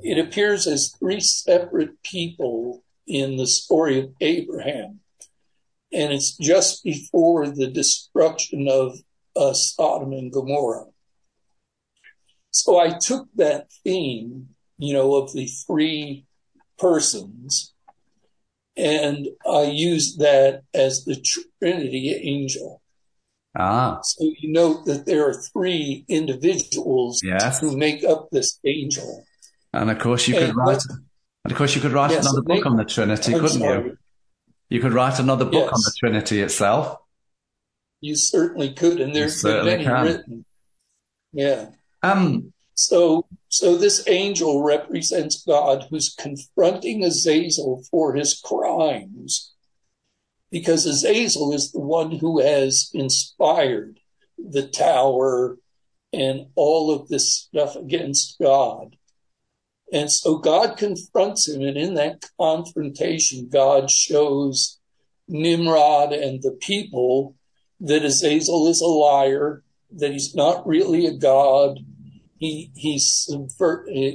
it 0.00 0.18
appears 0.18 0.66
as 0.66 0.94
three 0.98 1.20
separate 1.20 2.02
people 2.02 2.82
in 3.06 3.36
the 3.36 3.46
story 3.46 3.98
of 3.98 4.12
Abraham. 4.20 5.00
And 5.92 6.12
it's 6.12 6.36
just 6.36 6.84
before 6.84 7.48
the 7.48 7.68
destruction 7.68 8.68
of 8.68 8.98
uh, 9.34 9.54
Sodom 9.54 10.12
and 10.12 10.32
Gomorrah. 10.32 10.86
So 12.50 12.78
I 12.78 12.98
took 12.98 13.28
that 13.36 13.72
theme, 13.84 14.48
you 14.76 14.92
know, 14.92 15.14
of 15.16 15.32
the 15.32 15.46
three 15.46 16.26
persons 16.78 17.72
and 18.78 19.28
I 19.44 19.62
use 19.64 20.16
that 20.18 20.62
as 20.72 21.04
the 21.04 21.16
Trinity 21.60 22.14
angel. 22.22 22.80
Ah. 23.58 23.98
So 24.02 24.24
you 24.38 24.52
note 24.52 24.86
that 24.86 25.04
there 25.04 25.28
are 25.28 25.34
three 25.34 26.04
individuals 26.08 27.20
yes. 27.24 27.58
who 27.58 27.76
make 27.76 28.04
up 28.04 28.28
this 28.30 28.60
angel. 28.64 29.24
And 29.72 29.90
of 29.90 29.98
course 29.98 30.28
you 30.28 30.34
could 30.34 30.56
write 30.56 30.82
and 31.44 31.52
of 31.52 31.56
course 31.56 31.74
you 31.74 31.80
could 31.80 31.92
write 31.92 32.10
yes, 32.10 32.26
another 32.26 32.42
book 32.42 32.66
on 32.66 32.76
the 32.76 32.84
Trinity, 32.84 33.34
I'm 33.34 33.40
couldn't 33.40 33.60
sorry. 33.60 33.84
you? 33.84 33.98
You 34.70 34.80
could 34.80 34.92
write 34.92 35.18
another 35.18 35.44
book 35.44 35.70
yes. 35.70 35.72
on 35.72 35.80
the 35.80 35.92
Trinity 35.98 36.40
itself. 36.42 36.98
You 38.00 38.16
certainly 38.16 38.72
could, 38.74 39.00
and 39.00 39.14
there's 39.14 39.42
been 39.42 39.64
many 39.64 39.84
can. 39.84 40.04
written. 40.04 40.44
Yeah. 41.32 41.70
Um 42.02 42.52
so, 42.74 43.26
so 43.48 43.76
this 43.76 44.06
angel 44.06 44.62
represents 44.62 45.42
God 45.42 45.86
who's 45.90 46.14
confronting 46.14 47.02
Azazel 47.02 47.82
for 47.90 48.14
his 48.14 48.40
crimes 48.40 49.52
because 50.52 50.86
Azazel 50.86 51.52
is 51.52 51.72
the 51.72 51.80
one 51.80 52.12
who 52.12 52.40
has 52.40 52.88
inspired 52.94 53.98
the 54.38 54.68
tower 54.68 55.58
and 56.12 56.46
all 56.54 56.94
of 56.94 57.08
this 57.08 57.34
stuff 57.34 57.74
against 57.74 58.38
God. 58.40 58.96
And 59.92 60.10
so 60.10 60.38
God 60.38 60.76
confronts 60.76 61.48
him. 61.48 61.62
And 61.62 61.76
in 61.76 61.94
that 61.94 62.24
confrontation, 62.38 63.48
God 63.48 63.90
shows 63.90 64.78
Nimrod 65.28 66.12
and 66.12 66.42
the 66.42 66.52
people 66.60 67.34
that 67.80 68.04
Azazel 68.04 68.66
is 68.68 68.80
a 68.80 68.86
liar, 68.86 69.62
that 69.92 70.12
he's 70.12 70.34
not 70.34 70.66
really 70.66 71.06
a 71.06 71.16
God, 71.16 71.78
he 72.38 72.70
he's 72.74 73.28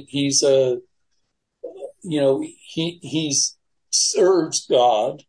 he's 0.08 0.42
a 0.42 0.80
you 2.02 2.20
know 2.20 2.40
he 2.40 2.98
he's 3.02 3.56
serves 3.90 4.66
God 4.66 5.22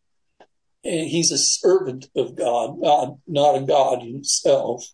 he's 0.82 1.30
a 1.30 1.38
servant 1.38 2.08
of 2.16 2.36
God 2.36 2.78
not 2.78 3.18
not 3.26 3.56
a 3.56 3.60
God 3.60 4.02
himself 4.02 4.86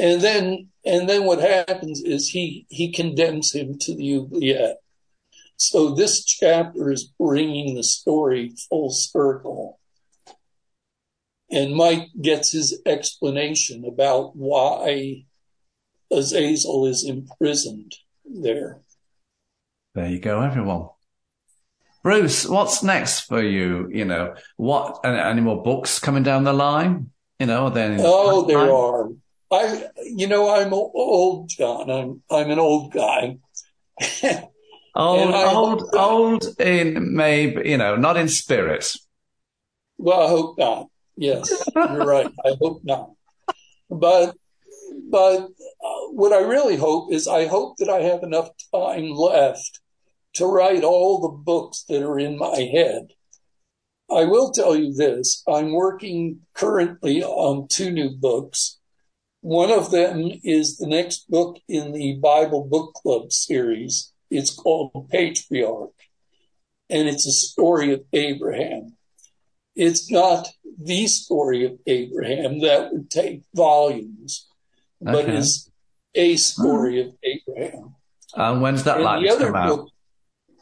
and 0.00 0.20
then 0.20 0.68
and 0.84 1.08
then 1.08 1.24
what 1.24 1.40
happens 1.40 2.02
is 2.02 2.28
he 2.28 2.66
he 2.68 2.92
condemns 2.92 3.52
him 3.54 3.78
to 3.78 3.94
the 3.94 4.16
oubliette 4.16 4.78
so 5.56 5.94
this 5.94 6.24
chapter 6.24 6.90
is 6.90 7.12
bringing 7.18 7.74
the 7.74 7.84
story 7.84 8.52
full 8.68 8.90
circle 8.90 9.78
and 11.50 11.74
Mike 11.74 12.08
gets 12.20 12.52
his 12.52 12.80
explanation 12.86 13.84
about 13.84 14.36
why 14.36 15.24
Azazel 16.10 16.86
is 16.86 17.04
imprisoned 17.04 17.94
there. 18.24 18.80
There 19.94 20.08
you 20.08 20.20
go, 20.20 20.40
everyone. 20.40 20.88
Bruce, 22.02 22.46
what's 22.46 22.82
next 22.82 23.20
for 23.22 23.42
you? 23.42 23.88
You 23.92 24.04
know, 24.04 24.34
what, 24.56 25.00
any 25.04 25.40
more 25.40 25.62
books 25.62 25.98
coming 25.98 26.22
down 26.22 26.44
the 26.44 26.52
line? 26.52 27.10
You 27.38 27.46
know, 27.46 27.68
then. 27.68 27.98
Oh, 28.00 28.46
there 28.46 28.72
are. 28.72 29.08
I, 29.52 29.88
you 30.04 30.26
know, 30.26 30.54
I'm 30.54 30.72
old, 30.72 31.48
John. 31.48 31.90
I'm, 31.90 32.22
I'm 32.30 32.50
an 32.50 32.58
old 32.58 32.92
guy. 32.92 33.38
old, 34.94 35.34
old, 35.34 35.94
old 35.94 36.60
in 36.60 37.14
maybe, 37.14 37.68
you 37.68 37.76
know, 37.76 37.96
not 37.96 38.16
in 38.16 38.28
spirit. 38.28 38.94
Well, 39.98 40.20
I 40.20 40.28
hope 40.28 40.58
not. 40.58 40.86
Yes, 41.16 41.68
you're 41.74 42.06
right. 42.06 42.32
I 42.44 42.52
hope 42.60 42.80
not. 42.84 43.10
But 43.90 44.36
but 45.10 45.40
uh, 45.40 46.06
what 46.12 46.32
I 46.32 46.40
really 46.40 46.76
hope 46.76 47.12
is 47.12 47.28
I 47.28 47.46
hope 47.46 47.76
that 47.78 47.90
I 47.90 48.00
have 48.02 48.22
enough 48.22 48.50
time 48.72 49.10
left 49.10 49.80
to 50.34 50.46
write 50.46 50.84
all 50.84 51.20
the 51.20 51.28
books 51.28 51.84
that 51.88 52.02
are 52.02 52.18
in 52.18 52.38
my 52.38 52.60
head. 52.72 53.08
I 54.10 54.24
will 54.24 54.50
tell 54.50 54.74
you 54.74 54.94
this. 54.94 55.42
I'm 55.46 55.72
working 55.72 56.40
currently 56.54 57.22
on 57.22 57.68
two 57.68 57.90
new 57.90 58.10
books. 58.10 58.79
One 59.42 59.70
of 59.70 59.90
them 59.90 60.30
is 60.44 60.76
the 60.76 60.86
next 60.86 61.30
book 61.30 61.58
in 61.66 61.92
the 61.92 62.18
Bible 62.22 62.64
Book 62.64 62.92
Club 62.94 63.32
series. 63.32 64.12
It's 64.30 64.54
called 64.54 65.08
Patriarch, 65.10 65.94
and 66.90 67.08
it's 67.08 67.26
a 67.26 67.32
story 67.32 67.92
of 67.92 68.02
Abraham. 68.12 68.96
It's 69.74 70.10
not 70.10 70.48
the 70.78 71.06
story 71.06 71.64
of 71.64 71.78
Abraham 71.86 72.60
that 72.60 72.92
would 72.92 73.10
take 73.10 73.42
volumes, 73.54 74.46
okay. 75.02 75.12
but 75.12 75.28
is 75.28 75.70
a 76.14 76.36
story 76.36 77.00
of 77.00 77.14
Abraham. 77.22 77.94
And 78.34 78.60
when's 78.60 78.84
that 78.84 78.96
and 78.96 79.04
likely 79.04 79.28
to 79.28 79.38
come 79.38 79.56
out? 79.56 79.76
Book, 79.76 79.88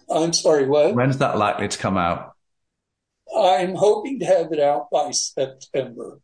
I'm 0.09 0.33
sorry, 0.33 0.67
what? 0.67 0.95
When's 0.95 1.19
that 1.19 1.37
likely 1.37 1.69
to 1.69 1.79
come 1.79 1.99
out? 1.99 2.33
I'm 3.37 3.75
hoping 3.75 4.21
to 4.21 4.27
have 4.27 4.53
it 4.53 4.61
out 4.61 4.89
by 4.91 5.11
September. 5.11 6.21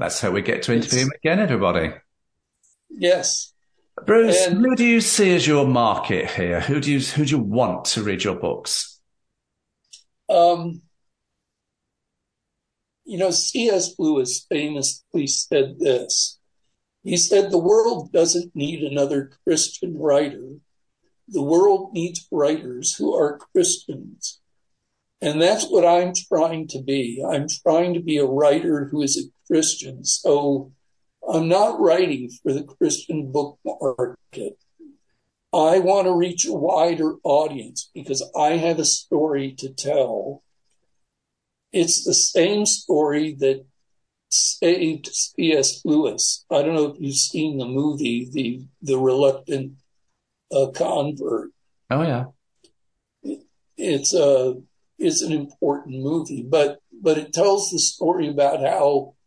That's 0.00 0.18
how 0.18 0.30
we 0.30 0.40
get 0.40 0.62
to 0.62 0.72
interview 0.72 1.00
him 1.00 1.12
again, 1.14 1.40
everybody. 1.40 1.92
Yes. 2.88 3.52
Bruce, 4.06 4.46
who 4.46 4.74
do 4.74 4.86
you 4.86 5.02
see 5.02 5.34
as 5.34 5.46
your 5.46 5.66
market 5.66 6.30
here? 6.30 6.58
Who 6.60 6.80
do 6.80 6.90
you 6.90 7.00
who 7.00 7.26
do 7.26 7.30
you 7.32 7.38
want 7.38 7.84
to 7.86 8.02
read 8.02 8.24
your 8.24 8.34
books? 8.34 8.98
Um, 10.30 10.80
you 13.04 13.18
know, 13.18 13.30
C.S. 13.30 13.94
Lewis 13.98 14.46
famously 14.48 15.26
said 15.26 15.78
this. 15.78 16.38
He 17.02 17.18
said, 17.18 17.50
The 17.50 17.58
world 17.58 18.10
doesn't 18.10 18.56
need 18.56 18.82
another 18.82 19.32
Christian 19.44 19.98
writer. 19.98 20.56
The 21.28 21.42
world 21.42 21.92
needs 21.92 22.26
writers 22.32 22.94
who 22.96 23.14
are 23.14 23.38
Christians. 23.52 24.40
And 25.20 25.42
that's 25.42 25.66
what 25.68 25.84
I'm 25.84 26.14
trying 26.14 26.68
to 26.68 26.82
be. 26.82 27.22
I'm 27.22 27.48
trying 27.62 27.92
to 27.92 28.00
be 28.00 28.16
a 28.16 28.24
writer 28.24 28.86
who 28.86 29.02
is 29.02 29.18
a 29.18 29.28
Christian. 29.50 30.04
So 30.04 30.72
I'm 31.28 31.48
not 31.48 31.80
writing 31.80 32.30
for 32.42 32.52
the 32.52 32.62
Christian 32.62 33.32
book 33.32 33.58
market. 33.64 34.58
I 35.52 35.80
want 35.80 36.06
to 36.06 36.14
reach 36.14 36.46
a 36.46 36.52
wider 36.52 37.16
audience 37.24 37.90
because 37.92 38.22
I 38.36 38.50
have 38.50 38.78
a 38.78 38.84
story 38.84 39.52
to 39.58 39.68
tell. 39.68 40.44
It's 41.72 42.04
the 42.04 42.14
same 42.14 42.66
story 42.66 43.34
that 43.40 43.64
saved 44.28 45.08
C.S. 45.08 45.84
Lewis. 45.84 46.44
I 46.50 46.62
don't 46.62 46.74
know 46.74 46.92
if 46.92 47.00
you've 47.00 47.16
seen 47.16 47.58
the 47.58 47.66
movie, 47.66 48.28
the 48.30 48.62
the 48.80 48.96
reluctant 48.96 49.72
uh, 50.54 50.68
convert. 50.72 51.50
Oh 51.90 52.02
yeah, 52.02 52.26
it's 53.76 54.14
a 54.14 54.54
it's 54.98 55.22
an 55.22 55.32
important 55.32 56.00
movie, 56.00 56.46
but 56.48 56.78
but 56.92 57.18
it 57.18 57.32
tells 57.32 57.70
the 57.70 57.78
story 57.80 58.28
about 58.28 58.60
how 58.60 59.14
uh, 59.18 59.19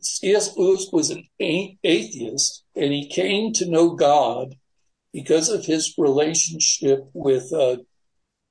C.S. 0.00 0.56
Lewis 0.56 0.88
was 0.92 1.10
an 1.10 1.24
atheist, 1.40 2.64
and 2.74 2.92
he 2.92 3.08
came 3.08 3.52
to 3.54 3.70
know 3.70 3.90
God 3.90 4.54
because 5.12 5.48
of 5.48 5.64
his 5.64 5.94
relationship 5.98 7.00
with 7.12 7.52
uh, 7.52 7.76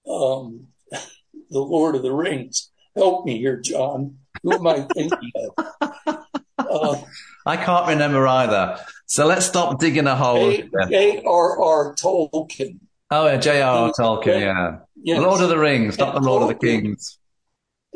um, 0.09 0.67
the 0.91 1.59
Lord 1.59 1.95
of 1.95 2.03
the 2.03 2.13
Rings. 2.13 2.71
Help 2.95 3.25
me 3.25 3.37
here, 3.37 3.59
John. 3.59 4.17
Who 4.43 4.53
am 4.53 4.67
I 4.67 4.87
thinking 4.93 5.31
of? 5.35 5.67
Uh, 6.59 6.99
I 7.45 7.55
can't 7.55 7.87
remember 7.87 8.27
either. 8.27 8.77
So 9.05 9.25
let's 9.25 9.45
stop 9.45 9.79
digging 9.79 10.05
a 10.05 10.17
hole. 10.17 10.51
J.R.R. 10.51 11.95
Tolkien. 11.95 12.79
Oh, 13.09 13.27
yeah, 13.27 13.37
J.R.R. 13.37 13.93
Tolkien, 13.97 14.81
yeah. 15.01 15.19
Lord 15.19 15.39
of 15.39 15.47
the 15.47 15.57
Rings, 15.57 15.97
not 15.97 16.15
the 16.15 16.19
Lord 16.19 16.41
of 16.41 16.49
the 16.49 16.55
Kings. 16.55 17.19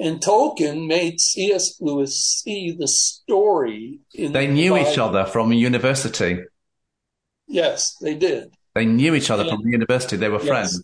And 0.02 0.20
Tolkien 0.20 0.88
made 0.88 1.22
C.S. 1.22 1.80
Lewis 1.80 2.20
see 2.20 2.72
the 2.72 2.88
story. 2.88 4.00
they 4.18 4.48
knew 4.48 4.72
Bible. 4.72 4.92
each 4.92 4.98
other 4.98 5.26
from 5.26 5.54
university. 5.54 6.40
Yes, 7.48 7.98
they 8.02 8.16
did. 8.16 8.52
They 8.74 8.86
knew 8.86 9.14
each 9.14 9.30
other 9.30 9.44
and, 9.44 9.52
from 9.52 9.64
the 9.64 9.70
university. 9.70 10.18
They 10.18 10.30
were 10.30 10.40
yes. 10.40 10.48
friends. 10.48 10.84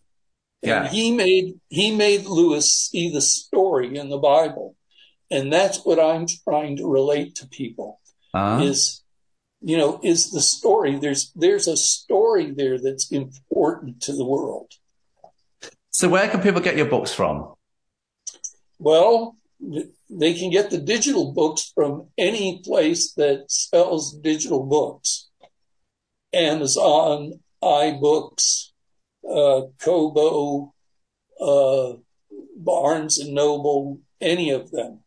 Yeah. 0.61 0.87
he 0.87 1.15
made 1.15 1.59
he 1.69 1.95
made 1.95 2.25
Lewis 2.25 2.71
see 2.71 3.11
the 3.11 3.21
story 3.21 3.97
in 3.97 4.09
the 4.09 4.19
Bible, 4.19 4.75
and 5.31 5.51
that's 5.51 5.83
what 5.83 5.99
I'm 5.99 6.27
trying 6.43 6.77
to 6.77 6.87
relate 6.87 7.35
to 7.35 7.47
people. 7.47 7.99
Uh-huh. 8.35 8.63
Is 8.63 9.01
you 9.61 9.77
know 9.77 9.99
is 10.03 10.29
the 10.29 10.41
story 10.41 10.99
there's 10.99 11.31
there's 11.35 11.67
a 11.67 11.77
story 11.77 12.51
there 12.51 12.77
that's 12.77 13.11
important 13.11 14.01
to 14.03 14.13
the 14.13 14.25
world. 14.25 14.73
So 15.89 16.07
where 16.07 16.27
can 16.27 16.41
people 16.41 16.61
get 16.61 16.77
your 16.77 16.85
books 16.85 17.11
from? 17.11 17.53
Well, 18.79 19.35
they 19.59 20.33
can 20.33 20.51
get 20.51 20.69
the 20.69 20.77
digital 20.77 21.33
books 21.33 21.71
from 21.73 22.07
any 22.17 22.61
place 22.63 23.13
that 23.13 23.45
sells 23.49 24.17
digital 24.17 24.63
books. 24.63 25.29
Amazon, 26.33 27.39
iBooks, 27.63 28.69
uh, 29.27 29.61
Kobo, 29.79 30.73
uh, 31.39 31.93
Barnes 32.55 33.19
and 33.19 33.33
Noble, 33.33 33.99
any 34.21 34.51
of 34.51 34.71
them. 34.71 34.99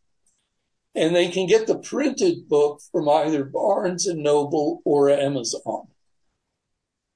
And 0.95 1.15
they 1.15 1.29
can 1.29 1.47
get 1.47 1.67
the 1.67 1.79
printed 1.79 2.49
book 2.49 2.81
from 2.91 3.09
either 3.09 3.45
Barnes 3.45 4.07
and 4.07 4.23
Noble 4.23 4.81
or 4.85 5.09
Amazon. 5.09 5.87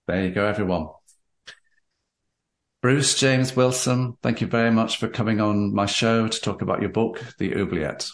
There 0.06 0.24
you 0.24 0.30
go, 0.30 0.46
everyone. 0.46 0.88
Bruce 2.84 3.18
James 3.18 3.56
Wilson, 3.56 4.18
thank 4.20 4.42
you 4.42 4.46
very 4.46 4.70
much 4.70 4.98
for 4.98 5.08
coming 5.08 5.40
on 5.40 5.72
my 5.74 5.86
show 5.86 6.28
to 6.28 6.40
talk 6.42 6.60
about 6.60 6.82
your 6.82 6.90
book, 6.90 7.18
The 7.38 7.56
Oubliette. 7.56 8.06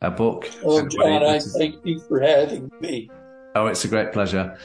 A 0.00 0.10
book. 0.10 0.50
Oh, 0.64 0.88
John, 0.88 1.22
I 1.22 1.38
thank 1.38 1.84
you 1.84 2.00
for 2.08 2.20
having 2.20 2.70
me. 2.80 3.10
Oh, 3.54 3.66
it's 3.66 3.84
a 3.84 3.88
great 3.88 4.14
pleasure. 4.14 4.58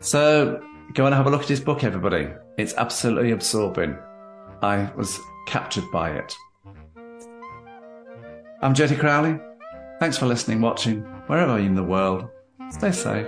So 0.00 0.64
go 0.94 1.04
and 1.04 1.14
have 1.14 1.26
a 1.26 1.30
look 1.30 1.42
at 1.42 1.48
his 1.48 1.60
book, 1.60 1.84
everybody. 1.84 2.30
It's 2.56 2.72
absolutely 2.78 3.32
absorbing. 3.32 3.94
I 4.62 4.90
was 4.96 5.20
captured 5.46 5.84
by 5.92 6.12
it. 6.12 6.34
I'm 8.62 8.72
Jody 8.72 8.96
Crowley. 8.96 9.38
Thanks 10.00 10.16
for 10.16 10.24
listening, 10.24 10.62
watching, 10.62 11.02
wherever 11.26 11.58
you 11.58 11.66
in 11.66 11.74
the 11.74 11.82
world. 11.82 12.26
Stay 12.70 12.92
safe. 12.92 13.26